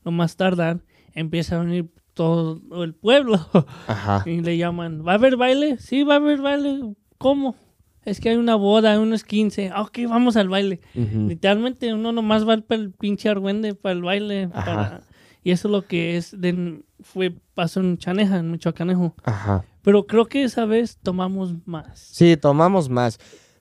lo 0.04 0.10
más 0.12 0.36
tardar, 0.36 0.80
empieza 1.14 1.56
a 1.56 1.64
venir 1.64 1.90
todo 2.14 2.60
el 2.84 2.94
pueblo 2.94 3.46
Ajá. 3.86 4.22
y 4.28 4.40
le 4.40 4.56
llaman, 4.56 5.04
¿va 5.06 5.12
a 5.12 5.14
haber 5.16 5.36
baile? 5.36 5.78
Sí, 5.78 6.02
va 6.04 6.14
a 6.14 6.16
haber 6.18 6.40
baile. 6.40 6.94
¿Cómo? 7.18 7.56
Es 8.04 8.20
que 8.20 8.30
hay 8.30 8.36
una 8.36 8.54
boda, 8.54 8.98
unos 9.00 9.22
15. 9.24 9.70
Ah, 9.74 9.82
ok, 9.82 9.98
vamos 10.08 10.36
al 10.36 10.48
baile. 10.48 10.80
Literalmente 10.94 11.92
uno 11.92 12.10
nomás 12.12 12.48
va 12.48 12.56
para 12.60 12.80
el 12.80 12.92
pinche 12.92 13.28
argüende, 13.28 13.74
para 13.74 13.92
el 13.92 14.02
baile. 14.02 14.48
Para- 14.48 15.02
Y 15.44 15.50
eso 15.50 15.68
es 15.68 15.72
lo 15.72 15.82
que 15.86 16.16
es, 16.16 16.40
de, 16.40 16.82
fue, 17.00 17.34
pasó 17.54 17.80
en 17.80 17.98
Chaneja, 17.98 18.38
en 18.38 18.50
Michoacanejo. 18.50 19.14
Ajá. 19.24 19.64
Pero 19.82 20.06
creo 20.06 20.26
que 20.26 20.44
esa 20.44 20.64
vez 20.64 20.98
tomamos 21.02 21.54
más. 21.66 21.98
Sí, 21.98 22.36
tomamos 22.36 22.88
más. 22.88 23.18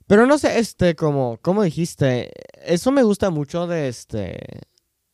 Pero 0.08 0.26
no 0.26 0.38
sé, 0.38 0.60
este, 0.60 0.96
como, 0.96 1.38
como 1.42 1.64
dijiste, 1.64 2.32
eso 2.66 2.92
me 2.92 3.04
gusta 3.04 3.30
mucho 3.30 3.68
de 3.68 3.90
este. 3.90 4.62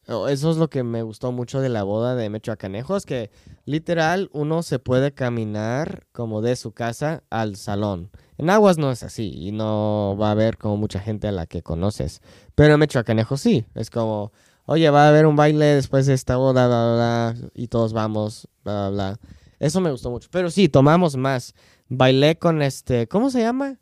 Eso 0.05 0.51
es 0.51 0.57
lo 0.57 0.69
que 0.69 0.83
me 0.83 1.01
gustó 1.01 1.31
mucho 1.31 1.61
de 1.61 1.69
la 1.69 1.83
boda 1.83 2.13
de 2.15 2.29
Mechoacanejo, 2.29 2.97
es 2.97 3.05
que 3.05 3.31
literal 3.63 4.29
uno 4.33 4.61
se 4.61 4.77
puede 4.77 5.13
caminar 5.13 6.05
como 6.11 6.41
de 6.41 6.57
su 6.57 6.73
casa 6.73 7.23
al 7.29 7.55
salón. 7.55 8.11
En 8.37 8.49
Aguas 8.49 8.77
no 8.77 8.91
es 8.91 9.01
así 9.03 9.31
y 9.33 9.53
no 9.53 10.17
va 10.19 10.27
a 10.27 10.31
haber 10.31 10.57
como 10.57 10.75
mucha 10.75 10.99
gente 10.99 11.29
a 11.29 11.31
la 11.31 11.45
que 11.45 11.63
conoces. 11.63 12.21
Pero 12.53 12.73
en 12.73 12.81
Mechoacanejo 12.81 13.37
sí, 13.37 13.65
es 13.75 13.89
como, 13.89 14.33
oye, 14.65 14.89
va 14.89 15.05
a 15.05 15.09
haber 15.09 15.25
un 15.25 15.37
baile 15.37 15.65
después 15.67 16.05
de 16.05 16.15
esta 16.15 16.35
boda, 16.35 16.67
bla, 16.67 16.95
bla, 16.95 17.33
bla, 17.39 17.49
y 17.53 17.67
todos 17.67 17.93
vamos, 17.93 18.49
bla, 18.65 18.89
bla, 18.89 19.17
bla. 19.17 19.19
Eso 19.63 19.81
me 19.81 19.91
gustó 19.91 20.09
mucho. 20.11 20.27
Pero 20.31 20.49
sí, 20.51 20.69
tomamos 20.69 21.15
más. 21.15 21.53
Bailé 21.89 22.37
con 22.37 22.61
este, 22.61 23.07
¿cómo 23.07 23.29
se 23.29 23.41
llama? 23.41 23.77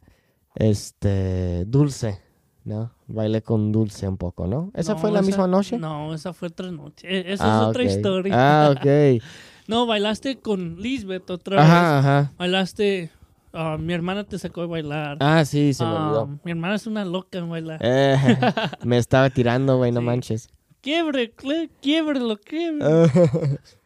Este, 0.55 1.65
Dulce, 1.65 2.19
¿no? 2.65 2.91
Bailé 3.07 3.41
con 3.41 3.71
Dulce 3.71 4.07
un 4.07 4.17
poco, 4.17 4.47
¿no? 4.47 4.71
¿Esa 4.73 4.93
No, 4.93 4.99
fue 4.99 5.11
la 5.11 5.21
misma 5.21 5.47
noche? 5.47 5.77
No, 5.77 6.13
esa 6.13 6.33
fue 6.33 6.49
otra 6.49 6.71
noche. 6.71 7.07
E- 7.09 7.33
Esa 7.33 7.45
Ah, 7.45 7.61
es 7.63 7.67
otra 7.69 7.83
ok. 7.83 7.89
historia. 7.89 8.33
Ah, 8.37 8.69
ok. 8.71 9.21
No, 9.67 9.85
bailaste 9.85 10.39
con 10.39 10.81
Lisbeth 10.81 11.29
otra 11.29 11.57
vez. 11.61 11.65
Ajá. 11.71 12.33
Bailaste. 12.37 13.09
ah, 13.53 13.77
mi 13.79 13.93
hermana 13.93 14.25
te 14.25 14.37
sacó 14.37 14.61
a 14.63 14.65
bailar. 14.65 15.17
Ah, 15.21 15.45
sí, 15.45 15.73
se 15.73 15.85
me 15.85 15.91
Ah, 15.91 15.93
olvidó. 16.07 16.39
mi 16.43 16.51
hermana 16.51 16.75
es 16.75 16.87
una 16.87 17.05
loca 17.05 17.37
en 17.37 17.49
bailar. 17.49 17.79
Eh, 17.81 18.17
me 18.83 18.97
estaba 18.97 19.29
tirando, 19.29 19.77
güey, 19.77 19.91
no 19.93 20.01
Sí. 20.01 20.05
manches. 20.05 20.49
Quiebre, 20.81 21.33
cle- 21.35 21.69
quiebrelo, 21.81 22.37
quiebre. 22.37 22.83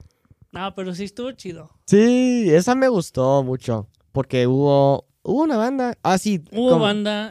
Ah. 0.56 0.70
No, 0.70 0.76
pero 0.76 0.96
sí 0.96 1.04
estuvo 1.04 1.32
chido. 1.34 1.70
sí, 1.86 2.48
esa 2.50 2.76
me 2.76 2.88
gustó 2.88 3.44
mucho. 3.44 3.88
Porque 4.12 4.48
hubo, 4.48 5.06
hubo 5.24 5.44
una 5.44 5.58
banda. 5.58 5.98
Ah, 6.02 6.18
sí. 6.18 6.42
Hubo 6.54 6.70
como- 6.72 6.86
banda. 6.86 7.30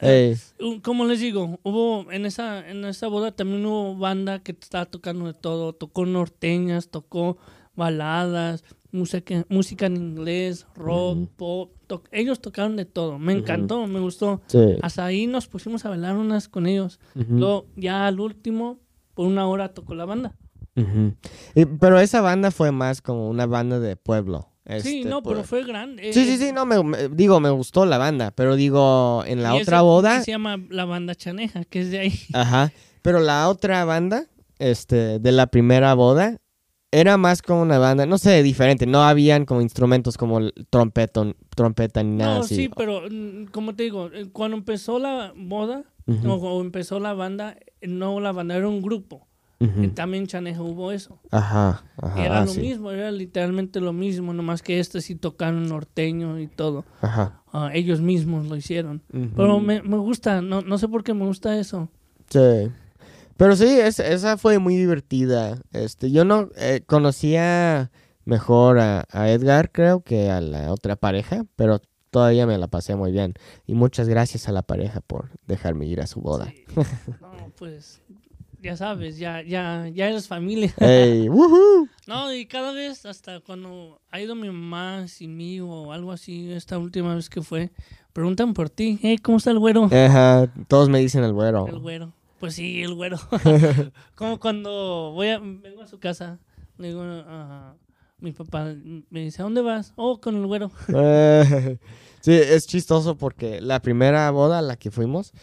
Como 0.83 1.07
les 1.07 1.21
digo, 1.21 1.59
hubo 1.63 2.11
en 2.13 2.27
esa 2.27 2.69
en 2.69 2.85
esa 2.85 3.09
boda 3.09 3.33
también 3.33 3.65
hubo 3.65 3.97
banda 3.97 4.41
que 4.41 4.53
estaba 4.53 4.85
tocando 4.87 5.27
de 5.27 5.33
todo, 5.35 5.73
tocó 5.73 6.05
norteñas, 6.05 6.89
tocó 6.91 7.39
baladas, 7.75 8.63
música 8.93 9.45
música 9.49 9.87
en 9.87 9.97
inglés, 9.97 10.67
rock, 10.77 11.27
pop, 11.37 11.73
to- 11.87 12.03
ellos 12.13 12.41
tocaron 12.41 12.77
de 12.77 12.85
todo, 12.85 13.19
me 13.19 13.33
encantó, 13.33 13.87
me 13.87 13.99
gustó. 14.01 14.41
sí. 14.47 14.59
Hasta 14.83 15.05
ahí 15.07 15.27
nos 15.27 15.49
pusimos 15.49 15.85
a 15.85 15.89
bailar 15.89 16.17
unas 16.17 16.49
con 16.49 16.67
ellos. 16.67 17.01
Luego 17.15 17.67
ya 17.77 18.07
al 18.07 18.21
último 18.21 18.79
por 19.15 19.27
una 19.27 19.47
hora 19.49 19.73
tocó 19.75 19.95
la 19.95 20.05
banda. 20.05 20.35
Y- 21.55 21.65
pero 21.67 22.01
esa 22.01 22.21
banda 22.21 22.51
fue 22.51 22.73
más 22.73 23.01
como 23.03 23.29
una 23.29 23.47
banda 23.47 23.79
de 23.81 23.97
pueblo. 23.97 24.49
sí, 24.67 24.73
este, 25.01 25.05
no, 25.09 25.23
por- 25.23 25.35
pero 25.35 25.45
fue 25.47 25.63
grande. 25.65 26.13
Sí, 26.13 26.25
sí, 26.25 26.39
sí, 26.39 26.53
no, 26.53 26.65
me, 26.67 26.83
me- 26.83 27.09
digo, 27.11 27.39
me 27.41 27.51
gustó 27.51 27.85
la 27.87 27.99
banda, 27.99 28.31
pero 28.33 28.57
digo, 28.57 29.23
en 29.27 29.43
la 29.43 29.57
Y 29.57 29.61
otra 29.63 29.83
boda, 29.83 30.23
se 30.23 30.31
llama 30.33 30.57
la 30.71 30.85
banda 30.85 31.15
Chaneja, 31.15 31.65
que 31.65 31.81
es 31.83 31.91
de 31.91 31.99
ahí. 32.01 32.13
ajá, 32.33 32.73
pero 33.03 33.21
la 33.21 33.49
otra 33.49 33.85
banda 33.85 34.25
este, 34.59 35.19
de 35.19 35.33
la 35.33 35.49
primera 35.49 35.95
boda, 35.95 36.39
era 36.91 37.17
más 37.17 37.43
como 37.43 37.61
una 37.63 37.79
banda, 37.79 38.07
no 38.07 38.19
sé, 38.19 38.43
diferente. 38.45 38.87
No 38.87 39.03
habían 39.03 39.45
como 39.47 39.61
instrumentos 39.61 40.17
como 40.17 40.39
el 40.39 40.55
trompeta, 40.71 41.25
trompeta 41.57 42.03
ni 42.05 42.17
nada 42.17 42.37
No, 42.39 42.41
así. 42.45 42.55
sí, 42.55 42.71
pero 42.75 43.03
mm, 43.11 43.47
como 43.47 43.75
te 43.75 43.83
digo, 43.83 44.11
eh, 44.13 44.29
cuando 44.33 44.57
empezó 44.57 45.01
la 45.01 45.33
boda 45.37 45.83
o, 46.07 46.33
o 46.35 46.61
empezó 46.61 47.01
la 47.01 47.13
banda, 47.13 47.57
eh, 47.81 47.89
no 47.89 48.21
la 48.21 48.31
banda, 48.33 48.55
era 48.57 48.69
un 48.69 48.81
grupo. 48.81 49.27
Ujú. 49.65 49.83
Y 49.85 49.89
También 49.89 50.25
en 50.25 50.27
Chanejo 50.29 50.65
hubo 50.65 50.93
eso. 50.93 51.19
Ajá, 51.31 51.85
ajá. 51.97 52.25
era 52.25 52.41
ah, 52.43 52.45
lo 52.45 52.53
sí. 52.53 52.61
mismo, 52.61 52.91
era 52.91 53.11
literalmente 53.11 53.81
lo 53.81 53.93
mismo, 53.93 54.33
nomás 54.33 54.63
que 54.63 54.79
este 54.81 55.01
sí 55.01 55.15
tocaron 55.15 55.69
norteño 55.69 56.39
y 56.41 56.47
todo. 56.47 56.85
Ajá. 57.01 57.43
Ah, 57.53 57.71
ellos 57.75 58.01
mismos 58.01 58.47
lo 58.49 58.57
hicieron. 58.57 59.03
Pero 59.37 59.61
me, 59.61 59.83
me 59.83 59.97
gusta, 59.99 60.41
no, 60.43 60.61
no 60.63 60.79
sé 60.79 60.89
por 60.89 61.05
qué 61.05 61.15
me 61.15 61.25
gusta 61.27 61.59
eso. 61.59 61.89
Sí. 62.29 62.71
Pero 63.37 63.57
sí, 63.57 63.67
es- 63.67 64.01
esa 64.01 64.37
fue 64.39 64.59
muy 64.59 64.77
divertida. 64.77 65.59
Este, 65.73 66.11
yo 66.11 66.25
no 66.25 66.51
eh, 66.57 66.83
conocía 66.87 67.91
mejor 68.25 68.79
a, 68.79 69.05
a 69.11 69.31
Edgar, 69.31 69.71
creo, 69.73 70.01
que 70.03 70.31
a 70.31 70.41
la 70.41 70.73
otra 70.73 70.97
pareja, 70.97 71.45
pero 71.57 71.81
todavía 72.11 72.47
me 72.47 72.57
la 72.59 72.69
pasé 72.69 72.95
muy 72.97 73.11
bien. 73.13 73.35
Y 73.67 73.75
muchas 73.75 74.09
gracias 74.09 74.49
a 74.49 74.53
la 74.53 74.63
pareja 74.63 75.01
por 75.01 75.31
dejarme 75.47 75.87
ir 75.87 76.01
a 76.01 76.07
su 76.07 76.21
boda. 76.21 76.47
Sí. 76.47 76.65
No, 77.21 77.51
pues 77.59 78.01
ya 78.65 78.79
sabes, 78.79 79.19
ya, 79.19 79.43
ya, 79.43 79.89
ya 79.93 80.09
eres 80.09 80.27
familia. 80.27 80.73
¡Ey! 80.81 81.29
¡Woohoo! 81.29 81.87
No, 82.07 82.33
y 82.33 82.47
cada 82.47 82.73
vez, 82.73 83.05
hasta 83.05 83.41
cuando 83.41 84.01
ha 84.11 84.21
ido 84.21 84.35
mi 84.35 84.47
mamá 84.47 85.07
sin 85.07 85.37
mí 85.37 85.61
o 85.61 85.93
algo 85.93 86.13
así, 86.13 86.51
esta 86.51 86.79
última 86.79 87.15
vez 87.15 87.29
que 87.29 87.43
fue, 87.43 87.71
preguntan 88.15 88.55
por 88.55 88.71
ti. 88.71 88.99
Hey, 89.03 89.19
¿cómo 89.19 89.37
está 89.37 89.51
el 89.51 89.59
güero? 89.59 89.85
Ajá, 89.93 90.51
todos 90.67 90.89
me 90.89 90.99
dicen 90.99 91.25
el 91.25 91.35
güero. 91.35 91.69
El 91.69 91.79
güero. 91.79 92.13
Pues 92.41 92.55
sí, 92.55 92.83
el 92.83 92.95
güero. 92.95 93.19
Como 94.15 94.41
cuando 94.41 95.13
voy 95.13 95.29
a, 95.29 95.39
vengo 95.39 95.83
a 95.83 95.87
su 95.87 95.99
casa, 95.99 96.39
le 96.79 96.89
digo 96.89 97.03
a 97.03 97.75
mi 98.19 98.33
papá, 98.33 98.75
me 99.11 99.21
dice, 99.21 99.43
¿a 99.43 99.45
dónde 99.45 99.61
vas? 99.61 99.93
Oh, 99.97 100.21
con 100.21 100.37
el 100.37 100.47
güero. 100.47 100.71
Eh, 100.89 101.79
sí, 102.21 102.33
es 102.33 102.67
chistoso 102.67 103.19
porque 103.19 103.61
la 103.61 103.83
primera 103.83 104.31
boda 104.31 104.61
a 104.61 104.63
la 104.63 104.77
que 104.77 104.91
fuimos, 104.91 105.35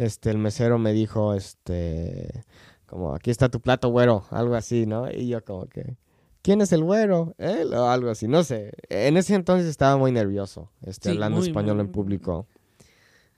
este, 0.00 0.30
el 0.30 0.38
mesero 0.38 0.78
me 0.78 0.92
dijo, 0.92 1.34
este, 1.34 2.44
como, 2.86 3.14
aquí 3.14 3.30
está 3.30 3.48
tu 3.50 3.60
plato, 3.60 3.90
güero, 3.90 4.24
algo 4.30 4.54
así, 4.54 4.86
¿no? 4.86 5.10
Y 5.10 5.28
yo 5.28 5.44
como 5.44 5.66
que, 5.66 5.96
¿quién 6.42 6.62
es 6.62 6.72
el 6.72 6.82
güero? 6.82 7.34
Él 7.38 7.74
o 7.74 7.88
algo 7.88 8.10
así, 8.10 8.26
no 8.26 8.42
sé. 8.42 8.72
En 8.88 9.16
ese 9.16 9.34
entonces 9.34 9.66
estaba 9.66 9.96
muy 9.98 10.10
nervioso, 10.10 10.70
este, 10.82 11.10
Sí, 11.10 11.14
hablando 11.14 11.38
muy, 11.38 11.48
español 11.48 11.76
muy, 11.76 11.84
en 11.84 11.92
público. 11.92 12.46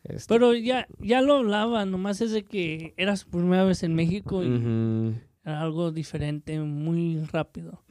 Este, 0.04 0.32
Pero 0.32 0.54
ya, 0.54 0.86
ya 1.00 1.20
lo 1.20 1.34
hablaba, 1.34 1.84
nomás 1.84 2.20
es 2.20 2.30
de 2.30 2.44
que 2.44 2.94
era 2.96 3.16
su 3.16 3.28
primera 3.28 3.64
vez 3.64 3.82
en 3.82 3.94
México 3.94 4.42
y 4.44 5.14
era 5.44 5.60
algo 5.60 5.90
diferente, 5.90 6.60
muy 6.60 7.18
rápido. 7.32 7.82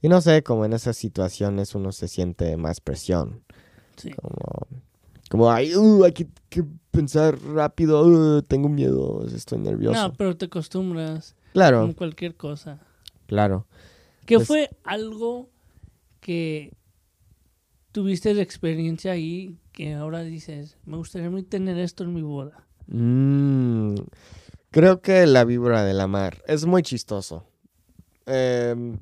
Y 0.00 0.08
no 0.08 0.20
sé, 0.20 0.44
como 0.44 0.64
en 0.64 0.72
esas 0.72 0.96
situaciones 0.96 1.74
uno 1.74 1.90
se 1.90 2.06
siente 2.06 2.56
más 2.56 2.80
presión. 2.80 3.42
Sí. 3.96 4.10
Como, 4.12 4.68
como 5.30 5.50
ay, 5.50 5.74
uh, 5.76 6.04
hay 6.04 6.12
que, 6.12 6.26
que 6.48 6.64
pensar 6.90 7.38
rápido, 7.42 8.04
uh, 8.06 8.42
tengo 8.42 8.68
miedo, 8.68 9.24
estoy 9.34 9.58
nervioso. 9.58 10.00
No, 10.08 10.12
pero 10.14 10.36
te 10.36 10.46
acostumbras 10.46 11.36
claro, 11.52 11.82
con 11.82 11.92
cualquier 11.92 12.34
cosa. 12.36 12.80
claro. 13.26 13.66
¿Qué 14.26 14.36
Pues- 14.36 14.46
fue 14.48 14.70
algo 14.84 15.48
que 16.20 16.72
tuviste 17.92 18.34
de 18.34 18.42
experiencia 18.42 19.12
ahí 19.12 19.56
que 19.72 19.94
ahora 19.94 20.22
dices, 20.22 20.76
me 20.84 20.96
gustaría 20.98 21.30
tener 21.44 21.78
esto 21.78 22.04
en 22.04 22.12
mi 22.14 22.22
boda? 22.22 22.66
Mm, 22.88 23.94
creo 24.70 25.00
que 25.00 25.26
la 25.26 25.44
víbora 25.44 25.84
de 25.84 25.94
la 25.94 26.06
mar 26.06 26.42
es 26.46 26.66
muy 26.66 26.82
chistoso. 26.82 27.44
Em, 28.26 28.98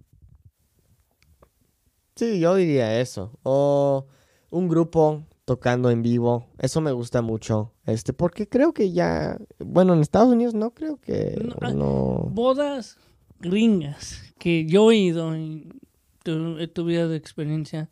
sí, 2.14 2.38
yo 2.40 2.54
diría 2.54 3.00
eso. 3.00 3.38
O 3.42 4.06
un 4.50 4.68
grupo 4.68 5.24
tocando 5.46 5.88
en 5.90 6.02
vivo, 6.02 6.46
eso 6.58 6.82
me 6.82 6.92
gusta 6.92 7.22
mucho. 7.22 7.72
Este, 7.86 8.12
porque 8.12 8.46
creo 8.48 8.74
que 8.74 8.92
ya, 8.92 9.38
bueno, 9.58 9.94
en 9.94 10.00
Estados 10.00 10.28
Unidos 10.28 10.52
no 10.52 10.72
creo 10.72 10.98
que 10.98 11.40
No, 11.42 11.54
ah, 11.62 11.72
no. 11.72 12.28
Bodas 12.30 12.98
gringas 13.40 14.22
que 14.38 14.66
yo 14.66 14.90
he 14.90 14.96
ido 14.96 15.34
y 15.36 15.68
tu, 16.22 16.58
he 16.58 16.66
tuvido 16.66 17.08
de 17.08 17.16
experiencia, 17.16 17.88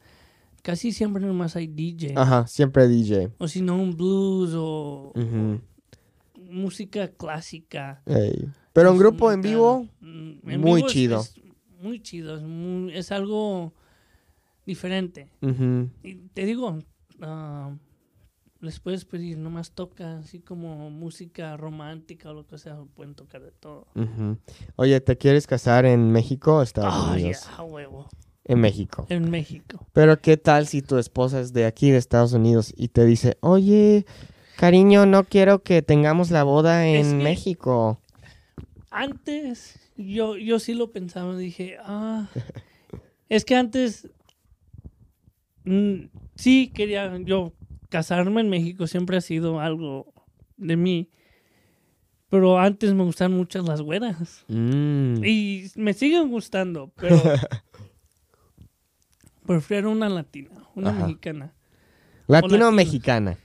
casi 0.62 0.92
siempre 0.92 1.24
nomás 1.24 1.54
hay 1.56 1.68
DJ. 1.68 2.14
Ajá, 2.20 2.46
siempre 2.46 2.88
DJ. 2.88 3.30
O 3.38 3.46
si 3.48 3.62
no, 3.62 3.76
un 3.80 3.96
blues 3.96 4.52
o 4.56 5.12
música 6.50 7.08
clásica. 7.08 8.02
Pero 8.72 8.90
un 8.92 8.98
grupo 8.98 9.30
en 9.32 9.42
vivo, 9.42 9.86
Mm, 10.00 10.50
en 10.50 10.60
muy 10.60 10.82
vivo 10.82 10.88
chido. 10.88 11.20
Es, 11.20 11.34
muy 11.80 12.00
chido, 12.00 12.36
es, 12.36 12.42
muy- 12.42 12.94
es 12.96 13.12
algo 13.12 13.72
diferente. 14.66 15.28
Y 16.02 16.14
te 16.34 16.44
digo, 16.46 16.78
ah, 17.24 17.74
les 18.60 18.80
puedes 18.80 19.04
pedir, 19.04 19.36
nomás 19.38 19.72
toca 19.72 20.18
así 20.18 20.40
como 20.40 20.88
música 20.90 21.56
romántica 21.56 22.30
o 22.30 22.34
lo 22.34 22.46
que 22.46 22.56
sea, 22.58 22.78
pueden 22.94 23.14
tocar 23.14 23.42
de 23.42 23.50
todo. 23.52 23.86
Oye, 24.76 25.00
¿te 25.00 25.18
quieres 25.18 25.46
casar 25.46 25.84
en 25.84 26.12
México 26.12 26.56
o 26.58 26.62
Estados 26.62 26.94
Ah, 26.96 27.12
Unidos? 27.12 27.48
huevo. 27.68 28.08
En 28.46 28.60
México. 28.60 29.06
En 29.08 29.30
México. 29.30 29.86
Pero 29.92 30.18
¿qué 30.20 30.36
tal 30.36 30.66
si 30.66 30.82
tu 30.82 30.98
esposa 30.98 31.40
es 31.40 31.52
de 31.54 31.64
aquí, 31.64 31.90
de 31.90 31.96
Estados 31.98 32.32
Unidos, 32.34 32.72
y 32.76 32.88
te 32.88 33.04
dice, 33.06 33.36
oye, 33.40 34.04
cariño, 34.56 35.06
no 35.06 35.24
quiero 35.24 35.62
que 35.62 35.80
tengamos 35.82 36.30
la 36.30 36.42
boda 36.44 36.86
en 36.86 36.96
Es 36.96 37.08
que- 37.08 37.14
México? 37.22 37.98
Antes, 38.90 39.78
yo, 39.96 40.36
yo 40.36 40.58
sí 40.58 40.74
lo 40.74 40.92
pensaba, 40.92 41.36
dije, 41.36 41.76
ah, 41.80 42.28
es 43.28 43.44
que 43.44 43.56
antes, 43.56 44.08
mm, 45.64 46.08
sí 46.34 46.70
quería 46.74 47.16
yo 47.18 47.52
casarme 47.88 48.40
en 48.40 48.48
México, 48.48 48.86
siempre 48.86 49.16
ha 49.16 49.20
sido 49.20 49.60
algo 49.60 50.12
de 50.56 50.76
mí, 50.76 51.08
pero 52.28 52.58
antes 52.58 52.94
me 52.94 53.04
gustan 53.04 53.32
mucho 53.32 53.62
las 53.62 53.80
güeras. 53.82 54.44
Mm, 54.48 55.24
Y 55.24 55.70
me 55.76 55.92
siguen 55.94 56.30
gustando, 56.30 56.90
pero 56.98 57.22
prefiero 59.46 59.90
una 59.90 60.08
latina, 60.08 60.50
una 60.74 60.90
Ajá. 60.90 61.06
mexicana. 61.06 61.52
¿Latino 62.26 62.68
o 62.68 62.72
mexicana? 62.72 63.38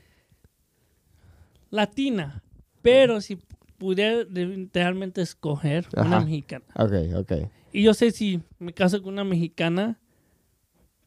Latina, 1.69 2.41
pero 2.81 3.21
si 3.21 3.37
pudiera 3.77 4.25
realmente 4.73 5.21
escoger 5.21 5.87
una 5.95 6.19
mexicana. 6.21 6.65
Ok, 6.75 6.93
ok. 7.15 7.31
Y 7.71 7.83
yo 7.83 7.93
sé 7.93 8.11
si 8.11 8.41
me 8.57 8.73
caso 8.73 9.01
con 9.03 9.13
una 9.13 9.23
mexicana, 9.23 9.99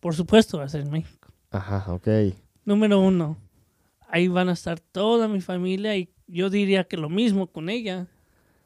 por 0.03 0.17
supuesto 0.17 0.59
va 0.59 0.65
a 0.65 0.69
ser 0.69 0.81
en 0.81 0.91
México. 0.91 1.29
Ajá, 1.53 1.85
ok. 1.93 2.09
Número 2.65 2.99
uno, 3.01 3.37
ahí 4.09 4.27
van 4.27 4.49
a 4.49 4.53
estar 4.53 4.81
toda 4.81 5.29
mi 5.29 5.41
familia 5.41 5.97
y 5.97 6.11
yo 6.27 6.51
diría 6.51 6.83
que 6.85 6.97
lo 6.97 7.09
mismo 7.09 7.47
con 7.47 7.69
ella. 7.69 8.09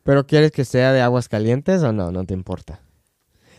¿Pero 0.03 0.27
quieres 0.27 0.51
que 0.51 0.65
sea 0.65 0.95
de 0.95 1.03
aguas 1.03 1.29
calientes 1.29 1.83
o 1.83 1.93
no? 1.93 2.11
No 2.11 2.25
te 2.25 2.33
importa. 2.33 2.81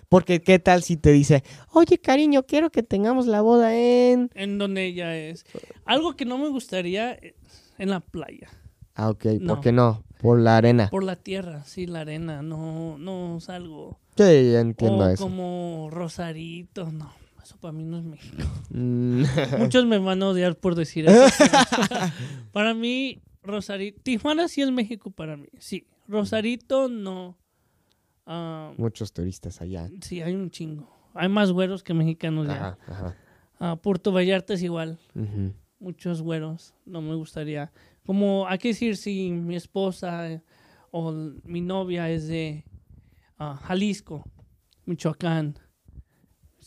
Porque 0.09 0.41
¿qué 0.41 0.57
tal 0.57 0.81
si 0.81 0.97
te 0.97 1.11
dice, 1.11 1.43
oye, 1.71 1.99
cariño, 1.99 2.43
quiero 2.47 2.71
que 2.71 2.81
tengamos 2.81 3.27
la 3.27 3.41
boda 3.41 3.75
en... 3.77 4.31
En 4.33 4.57
donde 4.57 4.85
ella 4.85 5.15
es. 5.15 5.45
Algo 5.85 6.15
que 6.15 6.25
no 6.25 6.39
me 6.39 6.47
gustaría 6.49 7.11
es 7.13 7.35
en 7.77 7.91
la 7.91 7.99
playa. 7.99 8.49
Ah, 8.95 9.09
ok, 9.11 9.25
No. 9.39 9.53
¿por 9.53 9.63
qué 9.63 9.71
no? 9.71 10.03
Por 10.19 10.39
la 10.39 10.57
arena. 10.57 10.89
Por 10.89 11.03
la 11.03 11.15
tierra, 11.15 11.63
sí, 11.65 11.85
la 11.85 11.99
arena. 12.01 12.41
No, 12.41 12.97
no 12.97 13.39
salgo. 13.39 13.99
Sí, 14.15 14.55
entiendo 14.55 15.05
o 15.05 15.09
eso. 15.09 15.23
como 15.23 15.89
Rosarito. 15.91 16.91
No, 16.91 17.13
eso 17.47 17.57
para 17.57 17.71
mí 17.71 17.85
no 17.85 17.97
es 17.97 18.03
México. 18.03 18.43
Mm, 18.71 19.23
Muchos 19.59 19.85
me 19.85 19.99
van 19.99 20.21
a 20.21 20.27
odiar 20.27 20.57
por 20.57 20.75
decir 20.75 21.05
eso. 21.07 21.45
para 22.51 22.73
mí, 22.73 23.21
Rosarito. 23.41 24.01
Tijuana 24.03 24.49
sí 24.49 24.61
es 24.61 24.69
México 24.71 25.11
para 25.11 25.37
mí. 25.37 25.47
Sí. 25.57 25.87
Rosarito 26.09 26.89
no. 26.89 27.37
Ah, 28.25 28.73
Muchos 28.77 29.13
turistas 29.13 29.61
allá. 29.61 29.89
sí, 30.01 30.21
hay 30.21 30.35
un 30.35 30.51
chingo. 30.51 30.91
Hay 31.13 31.29
más 31.29 31.53
güeros 31.53 31.83
que 31.83 31.93
mexicanos 31.93 32.47
ya. 32.47 32.53
Ajá, 32.53 32.77
ajá. 32.87 33.15
Ah, 33.59 33.75
Puerto 33.81 34.11
Vallarta 34.11 34.53
es 34.53 34.61
igual. 34.61 34.99
Muchos 35.79 36.21
güeros. 36.21 36.73
No 36.85 37.01
me 37.01 37.15
gustaría. 37.15 37.71
Como 38.05 38.45
hay 38.47 38.57
que 38.57 38.69
decir 38.69 38.97
si 38.97 39.31
mi 39.31 39.55
esposa 39.55 40.29
eh, 40.29 40.41
o 40.91 41.11
mi 41.43 41.61
novia 41.61 42.09
es 42.09 42.27
de 42.27 42.65
ah, 43.39 43.57
Jalisco, 43.63 44.25
Michoacán, 44.85 45.57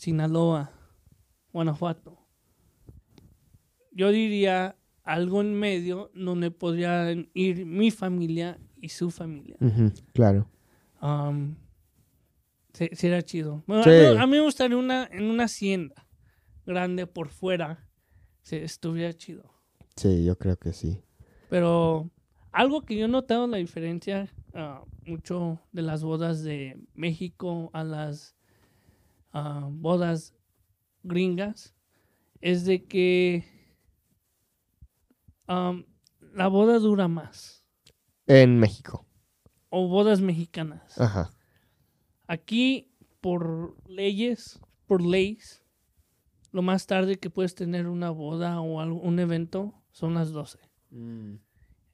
Sinaloa, 0.01 0.71
Guanajuato. 1.53 2.17
Yo 3.91 4.09
diría 4.09 4.75
algo 5.03 5.41
en 5.41 5.53
medio 5.53 6.09
donde 6.15 6.49
podrían 6.49 7.29
ir 7.35 7.67
mi 7.67 7.91
familia 7.91 8.59
y 8.77 8.89
su 8.89 9.11
familia. 9.11 9.57
Claro. 10.13 10.49
Um, 11.03 11.55
se- 12.73 13.23
chido. 13.25 13.63
Bueno, 13.67 13.83
Sí. 13.83 13.91
a, 13.91 13.93
mí, 14.13 14.17
a 14.17 14.25
mí 14.25 14.31
me 14.31 14.41
gustaría 14.41 14.75
una, 14.75 15.07
en 15.11 15.25
una 15.25 15.43
hacienda 15.43 16.07
grande 16.65 17.05
por 17.05 17.29
fuera. 17.29 17.87
Se, 18.41 18.63
estuviera 18.63 19.13
chido. 19.13 19.53
Sí, 19.97 20.25
yo 20.25 20.35
creo 20.35 20.57
que 20.57 20.73
sí. 20.73 20.99
Pero 21.47 22.09
algo 22.51 22.81
que 22.81 22.95
yo 22.97 23.05
he 23.05 23.07
notado 23.07 23.45
la 23.45 23.57
diferencia 23.57 24.33
ah, 24.55 24.83
mucho 25.05 25.59
de 25.71 25.83
las 25.83 26.03
bodas 26.03 26.41
de 26.41 26.79
México 26.95 27.69
a 27.73 27.83
las 27.83 28.35
bodas 29.33 30.33
gringas 31.03 31.73
es 32.41 32.65
de 32.65 32.83
que 32.85 33.45
la 35.47 36.47
boda 36.47 36.79
dura 36.79 37.07
más. 37.07 37.63
En 38.27 38.57
México. 38.59 39.05
O 39.69 39.87
bodas 39.87 40.21
mexicanas. 40.21 40.99
Ajá. 40.99 41.31
Aquí, 42.27 42.91
por 43.19 43.75
leyes, 43.89 44.59
por 44.87 45.01
leyes, 45.01 45.63
lo 46.51 46.61
más 46.61 46.87
tarde 46.87 47.17
que 47.19 47.29
puedes 47.29 47.55
tener 47.55 47.87
una 47.87 48.09
boda 48.09 48.61
o 48.61 48.79
algo- 48.79 48.99
un 49.01 49.19
evento 49.19 49.73
son 49.91 50.13
las 50.13 50.31
12. 50.31 50.59
En 50.91 51.39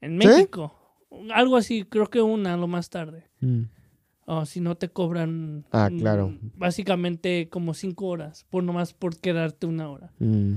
¿Sí? 0.00 0.08
México, 0.08 0.74
algo 1.32 1.56
así, 1.56 1.84
creo 1.84 2.08
que 2.08 2.20
una 2.22 2.56
lo 2.56 2.66
más 2.68 2.90
tarde. 2.90 3.28
Mm. 3.40 3.62
O 4.30 4.44
si 4.44 4.60
no 4.60 4.74
te 4.74 4.90
cobran. 4.90 5.64
Ah, 5.72 5.88
claro. 5.96 6.36
Básicamente 6.54 7.48
como 7.48 7.72
cinco 7.72 8.08
horas, 8.08 8.44
por 8.50 8.62
nomás 8.62 8.92
por 8.92 9.16
quedarte 9.18 9.66
una 9.66 9.88
hora. 9.88 10.12
Mm. 10.18 10.56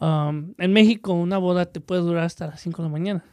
Um, 0.00 0.54
en 0.56 0.72
México, 0.72 1.12
una 1.14 1.38
boda 1.38 1.66
te 1.66 1.80
puede 1.80 2.02
durar 2.02 2.22
hasta 2.22 2.46
las 2.46 2.60
5 2.60 2.80
de 2.82 2.88
la 2.88 2.92
mañana. 2.92 3.24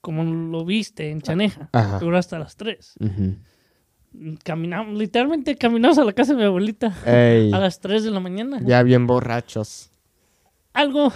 Como 0.00 0.24
lo 0.24 0.64
viste 0.64 1.10
en 1.10 1.20
Chaneja. 1.22 1.68
Ajá. 1.72 2.00
Dura 2.00 2.18
hasta 2.18 2.40
las 2.40 2.56
3. 2.56 2.94
Ujú. 2.98 3.36
Caminamos, 4.42 4.98
literalmente 4.98 5.54
caminamos 5.56 5.98
a 5.98 6.04
la 6.04 6.12
casa 6.12 6.32
de 6.32 6.38
mi 6.38 6.44
abuelita 6.44 6.92
Ey, 7.06 7.52
a 7.52 7.60
las 7.60 7.78
3 7.78 8.02
de 8.02 8.10
la 8.10 8.18
mañana. 8.18 8.60
ya 8.64 8.82
bien 8.82 9.06
borrachos. 9.06 9.90
Algo. 10.72 11.12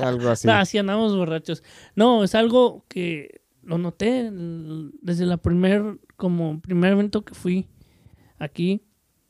Algo 0.00 0.28
así. 0.28 0.46
No, 0.46 0.52
así 0.54 0.78
andamos 0.78 1.16
borrachos. 1.16 1.64
No, 1.96 2.22
es 2.22 2.36
algo 2.36 2.84
que 2.88 3.40
lo 3.66 3.78
noté 3.78 4.30
desde 4.30 5.26
la 5.26 5.36
primer, 5.36 5.98
como 6.16 6.60
primer 6.60 6.92
evento 6.92 7.24
que 7.24 7.34
fui 7.34 7.66
aquí, 8.38 8.82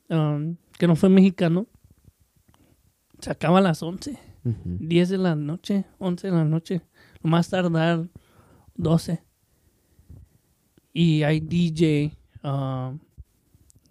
um, 0.09 0.55
que 0.77 0.87
no 0.87 0.95
fue 0.95 1.09
mexicano. 1.09 1.67
Se 3.19 3.31
acaba 3.31 3.59
a 3.59 3.61
las 3.61 3.81
11, 3.81 4.17
Ujú. 4.43 4.57
10 4.79 5.09
de 5.09 5.17
la 5.17 5.35
noche, 5.35 5.85
11 5.99 6.27
de 6.27 6.33
la 6.33 6.43
noche. 6.45 6.81
Lo 7.23 7.29
más 7.29 7.49
tardar 7.49 8.07
12. 8.75 9.23
Y 10.93 11.23
hay 11.23 11.39
DJ. 11.39 12.13
um, 12.43 12.99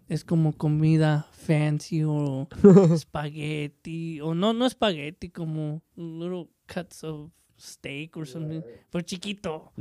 es 0.07 0.23
como 0.25 0.53
comida 0.53 1.27
fancy 1.33 2.03
o 2.05 2.47
espagueti. 2.93 4.21
O 4.21 4.35
no, 4.35 4.53
no 4.53 4.67
espagueti, 4.67 5.31
como 5.31 5.83
little 5.97 6.49
cuts 6.67 7.03
of 7.05 7.31
steak 7.59 8.17
or 8.17 8.27
something. 8.27 8.63
Pero 8.91 9.03
chiquito. 9.03 9.73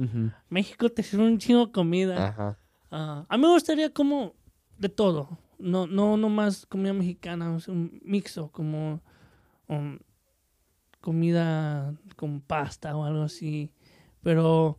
México 0.49 0.89
te 0.89 1.03
sirve 1.03 1.25
un 1.25 1.37
chingo 1.37 1.67
de 1.67 1.71
comida. 1.71 2.27
Ajá. 2.27 2.57
Ah, 2.91 3.25
a 3.27 3.37
mí 3.37 3.41
me 3.41 3.49
gustaría 3.49 3.91
como 3.91 4.35
de 4.77 4.89
todo. 4.89 5.39
No, 5.57 5.87
no, 5.87 6.17
no 6.17 6.29
más 6.29 6.65
comida 6.65 6.93
mexicana, 6.93 7.51
o 7.53 7.59
sea, 7.59 7.73
un 7.73 7.99
mixo, 8.03 8.51
como 8.51 9.01
um, 9.67 9.97
comida 10.99 11.93
con 12.15 12.41
pasta 12.41 12.95
o 12.95 13.03
algo 13.03 13.23
así. 13.23 13.71
Pero 14.21 14.77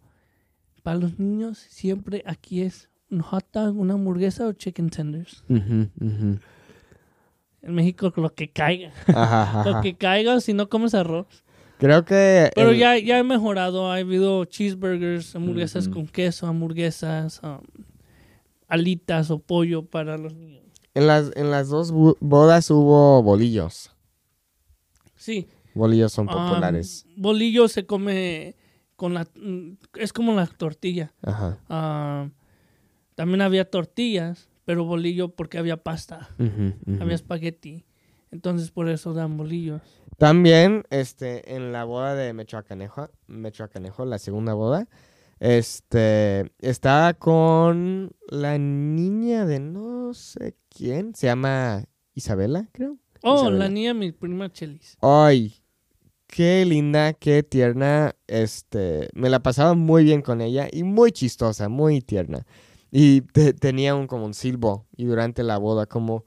para 0.83 0.99
los 0.99 1.19
niños 1.19 1.59
siempre 1.59 2.23
aquí 2.27 2.63
es 2.63 2.89
un 3.11 3.21
hot 3.21 3.47
dog, 3.53 3.77
una 3.77 3.95
hamburguesa 3.95 4.47
o 4.47 4.53
chicken 4.53 4.91
tenders. 4.91 5.45
En 5.49 6.41
México 7.63 8.13
lo 8.17 8.35
que 8.35 8.51
caiga. 8.51 8.93
Ajá, 9.09 9.43
ajá, 9.61 9.71
Lo 9.71 9.81
que 9.81 9.97
caiga 9.97 10.41
si 10.41 10.53
no 10.53 10.69
comes 10.69 10.95
arroz. 10.95 11.44
Creo 11.79 12.05
que. 12.05 12.51
Pero 12.55 12.71
el- 12.71 12.79
ya, 12.79 12.99
ya 12.99 13.19
he 13.19 13.25
mejorado. 13.25 13.91
Ha 13.91 13.97
habido 13.97 14.45
cheeseburgers, 14.45 15.35
hamburguesas 15.35 15.89
con 15.89 16.07
queso, 16.07 16.47
hamburguesas, 16.47 17.41
um, 17.43 17.59
alitas 18.69 19.31
o 19.31 19.39
pollo 19.39 19.85
para 19.85 20.17
los 20.17 20.35
niños. 20.35 20.63
En 20.95 21.07
las, 21.07 21.33
en 21.37 21.51
las 21.51 21.69
dos 21.69 21.93
bodas 22.21 22.71
hubo 22.71 23.23
bolillos. 23.23 23.91
Sí. 25.17 25.49
Bolillos 25.75 26.13
son 26.13 26.29
um, 26.29 26.35
populares. 26.35 27.05
bolillo 27.17 27.67
se 27.67 27.85
come 27.85 28.55
con 28.95 29.13
la... 29.15 29.27
Es 29.95 30.13
como 30.13 30.35
la 30.35 30.47
tortilla. 30.47 31.13
Ajá. 31.23 31.59
Um, 31.69 32.31
también 33.17 33.43
había 33.43 33.69
tortillas, 33.69 34.49
pero 34.65 34.85
bolillo 34.85 35.31
porque 35.31 35.59
había 35.59 35.77
pasta. 35.77 36.31
Había 37.01 37.15
espagueti. 37.17 37.85
Entonces 38.31 38.71
por 38.71 38.89
eso 38.89 39.15
dan 39.15 39.37
bolillos. 39.37 39.83
También, 40.19 40.85
este, 40.91 41.55
en 41.55 41.73
la 41.73 41.85
boda 41.85 42.15
de 42.15 42.33
Mechoacanejo, 42.33 43.11
Mechoacanejo, 43.27 44.05
la 44.05 44.19
segunda 44.19 44.55
boda, 44.55 44.89
este, 45.41 46.53
estaba 46.61 47.15
con 47.15 48.13
la 48.29 48.59
niña 48.59 49.45
de 49.47 49.61
no 49.61 50.15
sé 50.15 50.57
quién, 50.69 51.15
se 51.15 51.27
llama 51.27 51.85
Isabela, 52.15 52.69
creo. 52.73 52.97
Oh, 53.23 53.37
Isabela. 53.37 53.59
la 53.65 53.69
niña, 53.69 53.95
mi 53.95 54.13
prima 54.13 54.51
Chelis. 54.53 54.97
Ay, 55.01 55.55
qué 56.27 56.65
linda, 56.65 57.13
qué 57.15 57.43
tierna, 57.43 58.15
este, 58.27 59.09
me 59.15 59.31
la 59.31 59.41
pasaba 59.43 59.75
muy 59.75 60.05
bien 60.05 60.23
con 60.23 60.41
ella 60.41 60.69
y 60.71 60.83
muy 60.83 61.13
chistosa, 61.13 61.69
muy 61.69 62.01
tierna. 62.01 62.47
Y 62.91 63.23
te- 63.23 63.53
tenía 63.55 63.95
un 63.95 64.07
como 64.07 64.25
un 64.25 64.35
silbo 64.35 64.87
y 64.97 65.05
durante 65.07 65.43
la 65.43 65.59
boda 65.59 65.87
como 65.87 66.25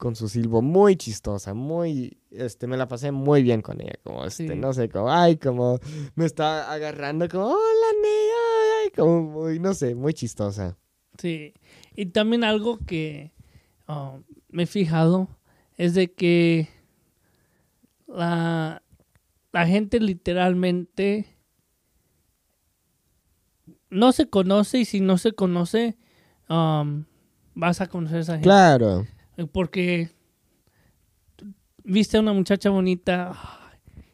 con 0.00 0.16
su 0.16 0.30
silbo 0.30 0.62
muy 0.62 0.96
chistosa, 0.96 1.52
muy 1.52 2.16
este 2.30 2.66
me 2.66 2.78
la 2.78 2.88
pasé 2.88 3.12
muy 3.12 3.42
bien 3.42 3.60
con 3.60 3.82
ella, 3.82 3.92
como 4.02 4.24
este, 4.24 4.48
Sí. 4.48 4.56
no 4.56 4.72
sé, 4.72 4.88
como 4.88 5.12
ay, 5.12 5.36
como 5.36 5.78
me 6.14 6.24
estaba 6.24 6.72
agarrando 6.72 7.28
como 7.28 7.48
hola 7.48 7.90
niña, 8.02 8.82
ay, 8.82 8.90
como 8.96 9.22
muy 9.22 9.58
no 9.60 9.74
sé, 9.74 9.94
muy 9.94 10.14
chistosa. 10.14 10.78
Sí. 11.18 11.52
Y 11.94 12.06
también 12.06 12.44
algo 12.44 12.78
que 12.86 13.32
um, 13.88 14.22
me 14.48 14.62
he 14.62 14.66
fijado 14.66 15.28
es 15.76 15.92
de 15.92 16.10
que 16.10 16.68
la, 18.08 18.82
la 19.52 19.66
gente 19.66 20.00
literalmente 20.00 21.26
no 23.90 24.12
se 24.12 24.30
conoce 24.30 24.78
y 24.78 24.84
si 24.86 25.00
no 25.00 25.18
se 25.18 25.32
conoce 25.32 25.98
um, 26.48 27.04
vas 27.54 27.82
a 27.82 27.86
conocer 27.88 28.16
a 28.16 28.20
esa 28.20 28.32
gente. 28.34 28.44
Claro. 28.44 29.04
Porque 29.52 30.10
viste 31.84 32.16
a 32.16 32.20
una 32.20 32.32
muchacha 32.32 32.70
bonita 32.70 33.32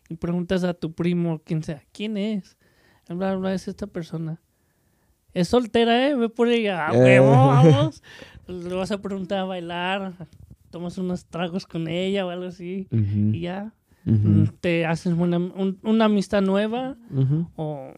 y 0.08 0.14
preguntas 0.16 0.64
a 0.64 0.74
tu 0.74 0.92
primo, 0.92 1.40
quien 1.44 1.62
sea, 1.62 1.82
¿quién 1.92 2.16
es? 2.16 2.56
Bla, 3.08 3.34
bla, 3.36 3.54
es 3.54 3.68
esta 3.68 3.86
persona. 3.86 4.40
Es 5.34 5.48
soltera, 5.48 6.08
¿eh? 6.08 6.14
Ve 6.14 6.28
por 6.28 6.48
ella. 6.48 6.88
¡A 6.88 6.94
Eh. 6.94 6.98
huevo, 7.20 7.30
vamos! 7.48 8.02
Le 8.46 8.74
vas 8.74 8.90
a 8.92 9.00
preguntar 9.02 9.40
a 9.40 9.44
bailar, 9.44 10.14
tomas 10.70 10.96
unos 10.98 11.26
tragos 11.26 11.66
con 11.66 11.88
ella 11.88 12.24
o 12.26 12.30
algo 12.30 12.46
así 12.46 12.88
y 13.32 13.40
ya. 13.40 13.72
Te 14.60 14.86
haces 14.86 15.12
una, 15.14 15.36
un- 15.38 15.78
una 15.82 16.04
amistad 16.04 16.40
nueva 16.40 16.96
o 17.56 17.92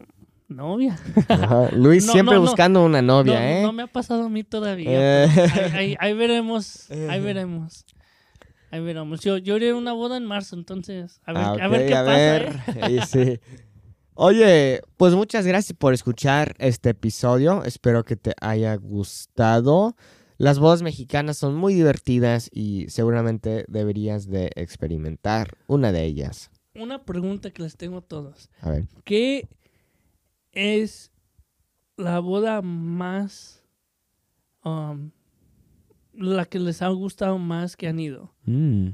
novia. 0.49 0.97
Ajá, 1.27 1.69
Luis 1.75 2.05
No, 2.05 2.11
siempre 2.13 2.35
no, 2.35 2.41
no. 2.41 2.47
buscando 2.47 2.83
una 2.83 3.01
novia, 3.01 3.39
no, 3.39 3.45
¿eh? 3.45 3.61
no 3.63 3.71
me 3.73 3.83
ha 3.83 3.87
pasado 3.87 4.23
a 4.23 4.29
mí 4.29 4.43
todavía. 4.43 5.25
Eh. 5.25 5.29
Ahí, 5.53 5.71
ahí- 5.73 5.95
ahí 5.99 6.13
veremos, 6.13 6.89
ahí 7.09 7.21
veremos. 7.21 7.85
Ahí 8.71 8.81
veremos. 8.83 9.21
Yo, 9.21 9.37
yo 9.37 9.55
iré 9.57 9.69
a 9.71 9.75
una 9.75 9.93
boda 9.93 10.17
en 10.17 10.25
marzo, 10.25 10.55
entonces 10.55 11.21
a 11.25 11.33
ver, 11.33 11.43
Ah, 11.43 11.55
a 11.65 11.67
ver 11.67 11.87
qué 11.87 11.95
a 11.95 12.05
pasa. 12.05 12.11
ver. 12.17 12.59
¿eh? 12.91 12.99
Sí. 13.07 13.39
Oye, 14.13 14.81
pues 14.97 15.15
muchas 15.15 15.45
gracias 15.47 15.77
por 15.77 15.93
escuchar 15.93 16.53
este 16.59 16.89
episodio. 16.89 17.63
Espero 17.63 18.03
que 18.03 18.15
te 18.17 18.33
haya 18.41 18.75
gustado. 18.75 19.95
Las 20.37 20.59
bodas 20.59 20.81
mexicanas 20.81 21.37
son 21.37 21.55
muy 21.55 21.73
divertidas 21.73 22.49
y 22.53 22.85
seguramente 22.89 23.65
deberías 23.69 24.27
de 24.29 24.51
experimentar 24.55 25.57
una 25.67 25.91
de 25.91 26.03
ellas. 26.05 26.51
Una 26.75 27.03
pregunta 27.03 27.49
que 27.51 27.63
les 27.63 27.75
tengo 27.77 27.97
a 27.97 28.01
todos. 28.01 28.49
A 28.61 28.69
ver. 28.71 28.87
¿Qué 29.03 29.47
es 30.51 31.11
la 31.97 32.19
boda 32.19 32.61
más... 32.61 33.63
um, 34.63 35.11
la 36.13 36.45
que 36.45 36.59
les 36.59 36.81
ha 36.81 36.89
gustado 36.89 37.37
más 37.37 37.77
que 37.77 37.87
han 37.87 37.99
ido? 37.99 38.33
Mm. 38.45 38.89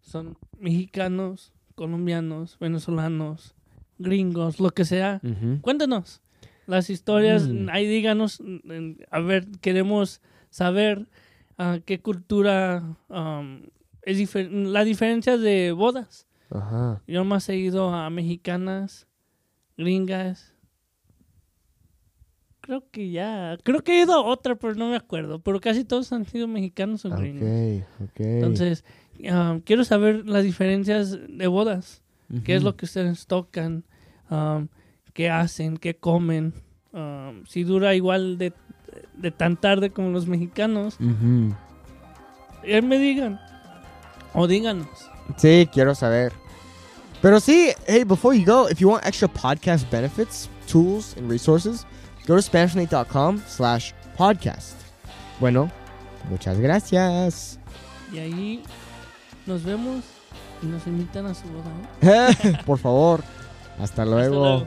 Son 0.00 0.36
mexicanos, 0.58 1.52
colombianos, 1.74 2.56
venezolanos, 2.60 3.54
gringos, 3.98 4.60
lo 4.60 4.70
que 4.70 4.84
sea. 4.84 5.20
Ujú. 5.24 5.60
Cuéntanos 5.60 6.20
las 6.66 6.88
historias, 6.90 7.48
Mm. 7.48 7.68
ahí 7.70 7.86
díganos, 7.86 8.40
mm, 8.40 9.02
a 9.10 9.20
ver, 9.20 9.48
queremos 9.60 10.20
saber 10.50 11.08
ah, 11.56 11.78
qué 11.84 11.98
cultura 12.00 12.96
um, 13.08 13.62
es 14.02 14.18
difer- 14.18 14.50
la 14.50 14.84
diferencia 14.84 15.36
de 15.36 15.72
bodas. 15.72 16.26
Ajá. 16.50 17.02
Yo 17.08 17.24
más 17.24 17.48
he 17.48 17.56
ido 17.56 17.92
a 17.92 18.08
mexicanas, 18.10 19.08
gringas. 19.76 20.54
Creo 22.68 22.84
que 22.90 23.10
ya, 23.10 23.56
creo 23.62 23.82
que 23.82 23.98
he 23.98 24.02
ido 24.02 24.12
a 24.12 24.22
otra, 24.22 24.54
pero 24.54 24.74
no 24.74 24.90
me 24.90 24.96
acuerdo. 24.96 25.38
Pero 25.38 25.58
casi 25.58 25.84
todos 25.84 26.12
han 26.12 26.26
sido 26.26 26.46
mexicanos 26.46 27.02
o 27.06 27.08
gringos. 27.08 27.48
Ok, 27.98 28.10
ok. 28.10 28.20
Entonces, 28.20 28.84
ah, 29.30 29.58
quiero 29.64 29.84
saber 29.84 30.28
las 30.28 30.44
diferencias 30.44 31.16
de 31.30 31.46
bodas. 31.46 32.02
¿Qué 32.44 32.54
es 32.54 32.62
lo 32.62 32.76
que 32.76 32.84
ustedes 32.84 33.26
tocan? 33.26 33.84
Um, 34.28 34.68
qué 35.14 35.30
hacen, 35.30 35.78
qué 35.78 35.96
comen, 35.96 36.52
um, 36.92 37.42
si 37.46 37.64
dura 37.64 37.94
igual 37.94 38.36
de, 38.36 38.52
de 39.16 39.30
tan 39.30 39.56
tarde 39.56 39.88
como 39.88 40.10
los 40.10 40.26
mexicanos. 40.26 40.98
Y 42.62 42.72
ahí 42.74 42.82
me 42.82 42.98
digan. 42.98 43.40
O 44.34 44.46
díganos. 44.46 44.88
Sí, 45.38 45.66
quiero 45.72 45.94
saber. 45.94 46.34
Pero 47.22 47.40
sí, 47.40 47.70
hey, 47.86 48.04
before 48.04 48.38
you 48.38 48.44
go, 48.44 48.68
if 48.68 48.78
you 48.78 48.90
want 48.90 49.06
extra 49.06 49.26
podcast 49.26 49.90
benefits, 49.90 50.50
tools, 50.70 51.16
and 51.16 51.30
resources, 51.30 51.86
go 52.28 52.36
to 52.36 52.42
SpanishNate.com 52.42 53.42
slash 53.48 53.92
podcast. 54.16 54.74
Bueno, 55.40 55.70
muchas 56.30 56.60
gracias. 56.60 57.58
Y 58.12 58.18
ahí 58.18 58.62
nos 59.46 59.64
vemos 59.64 60.04
y 60.62 60.66
nos 60.66 60.86
invitan 60.86 61.26
a 61.26 61.34
su 61.34 61.48
boda. 61.48 62.52
¿no? 62.52 62.58
Por 62.66 62.78
favor. 62.78 63.24
Hasta 63.80 64.04
luego. 64.04 64.66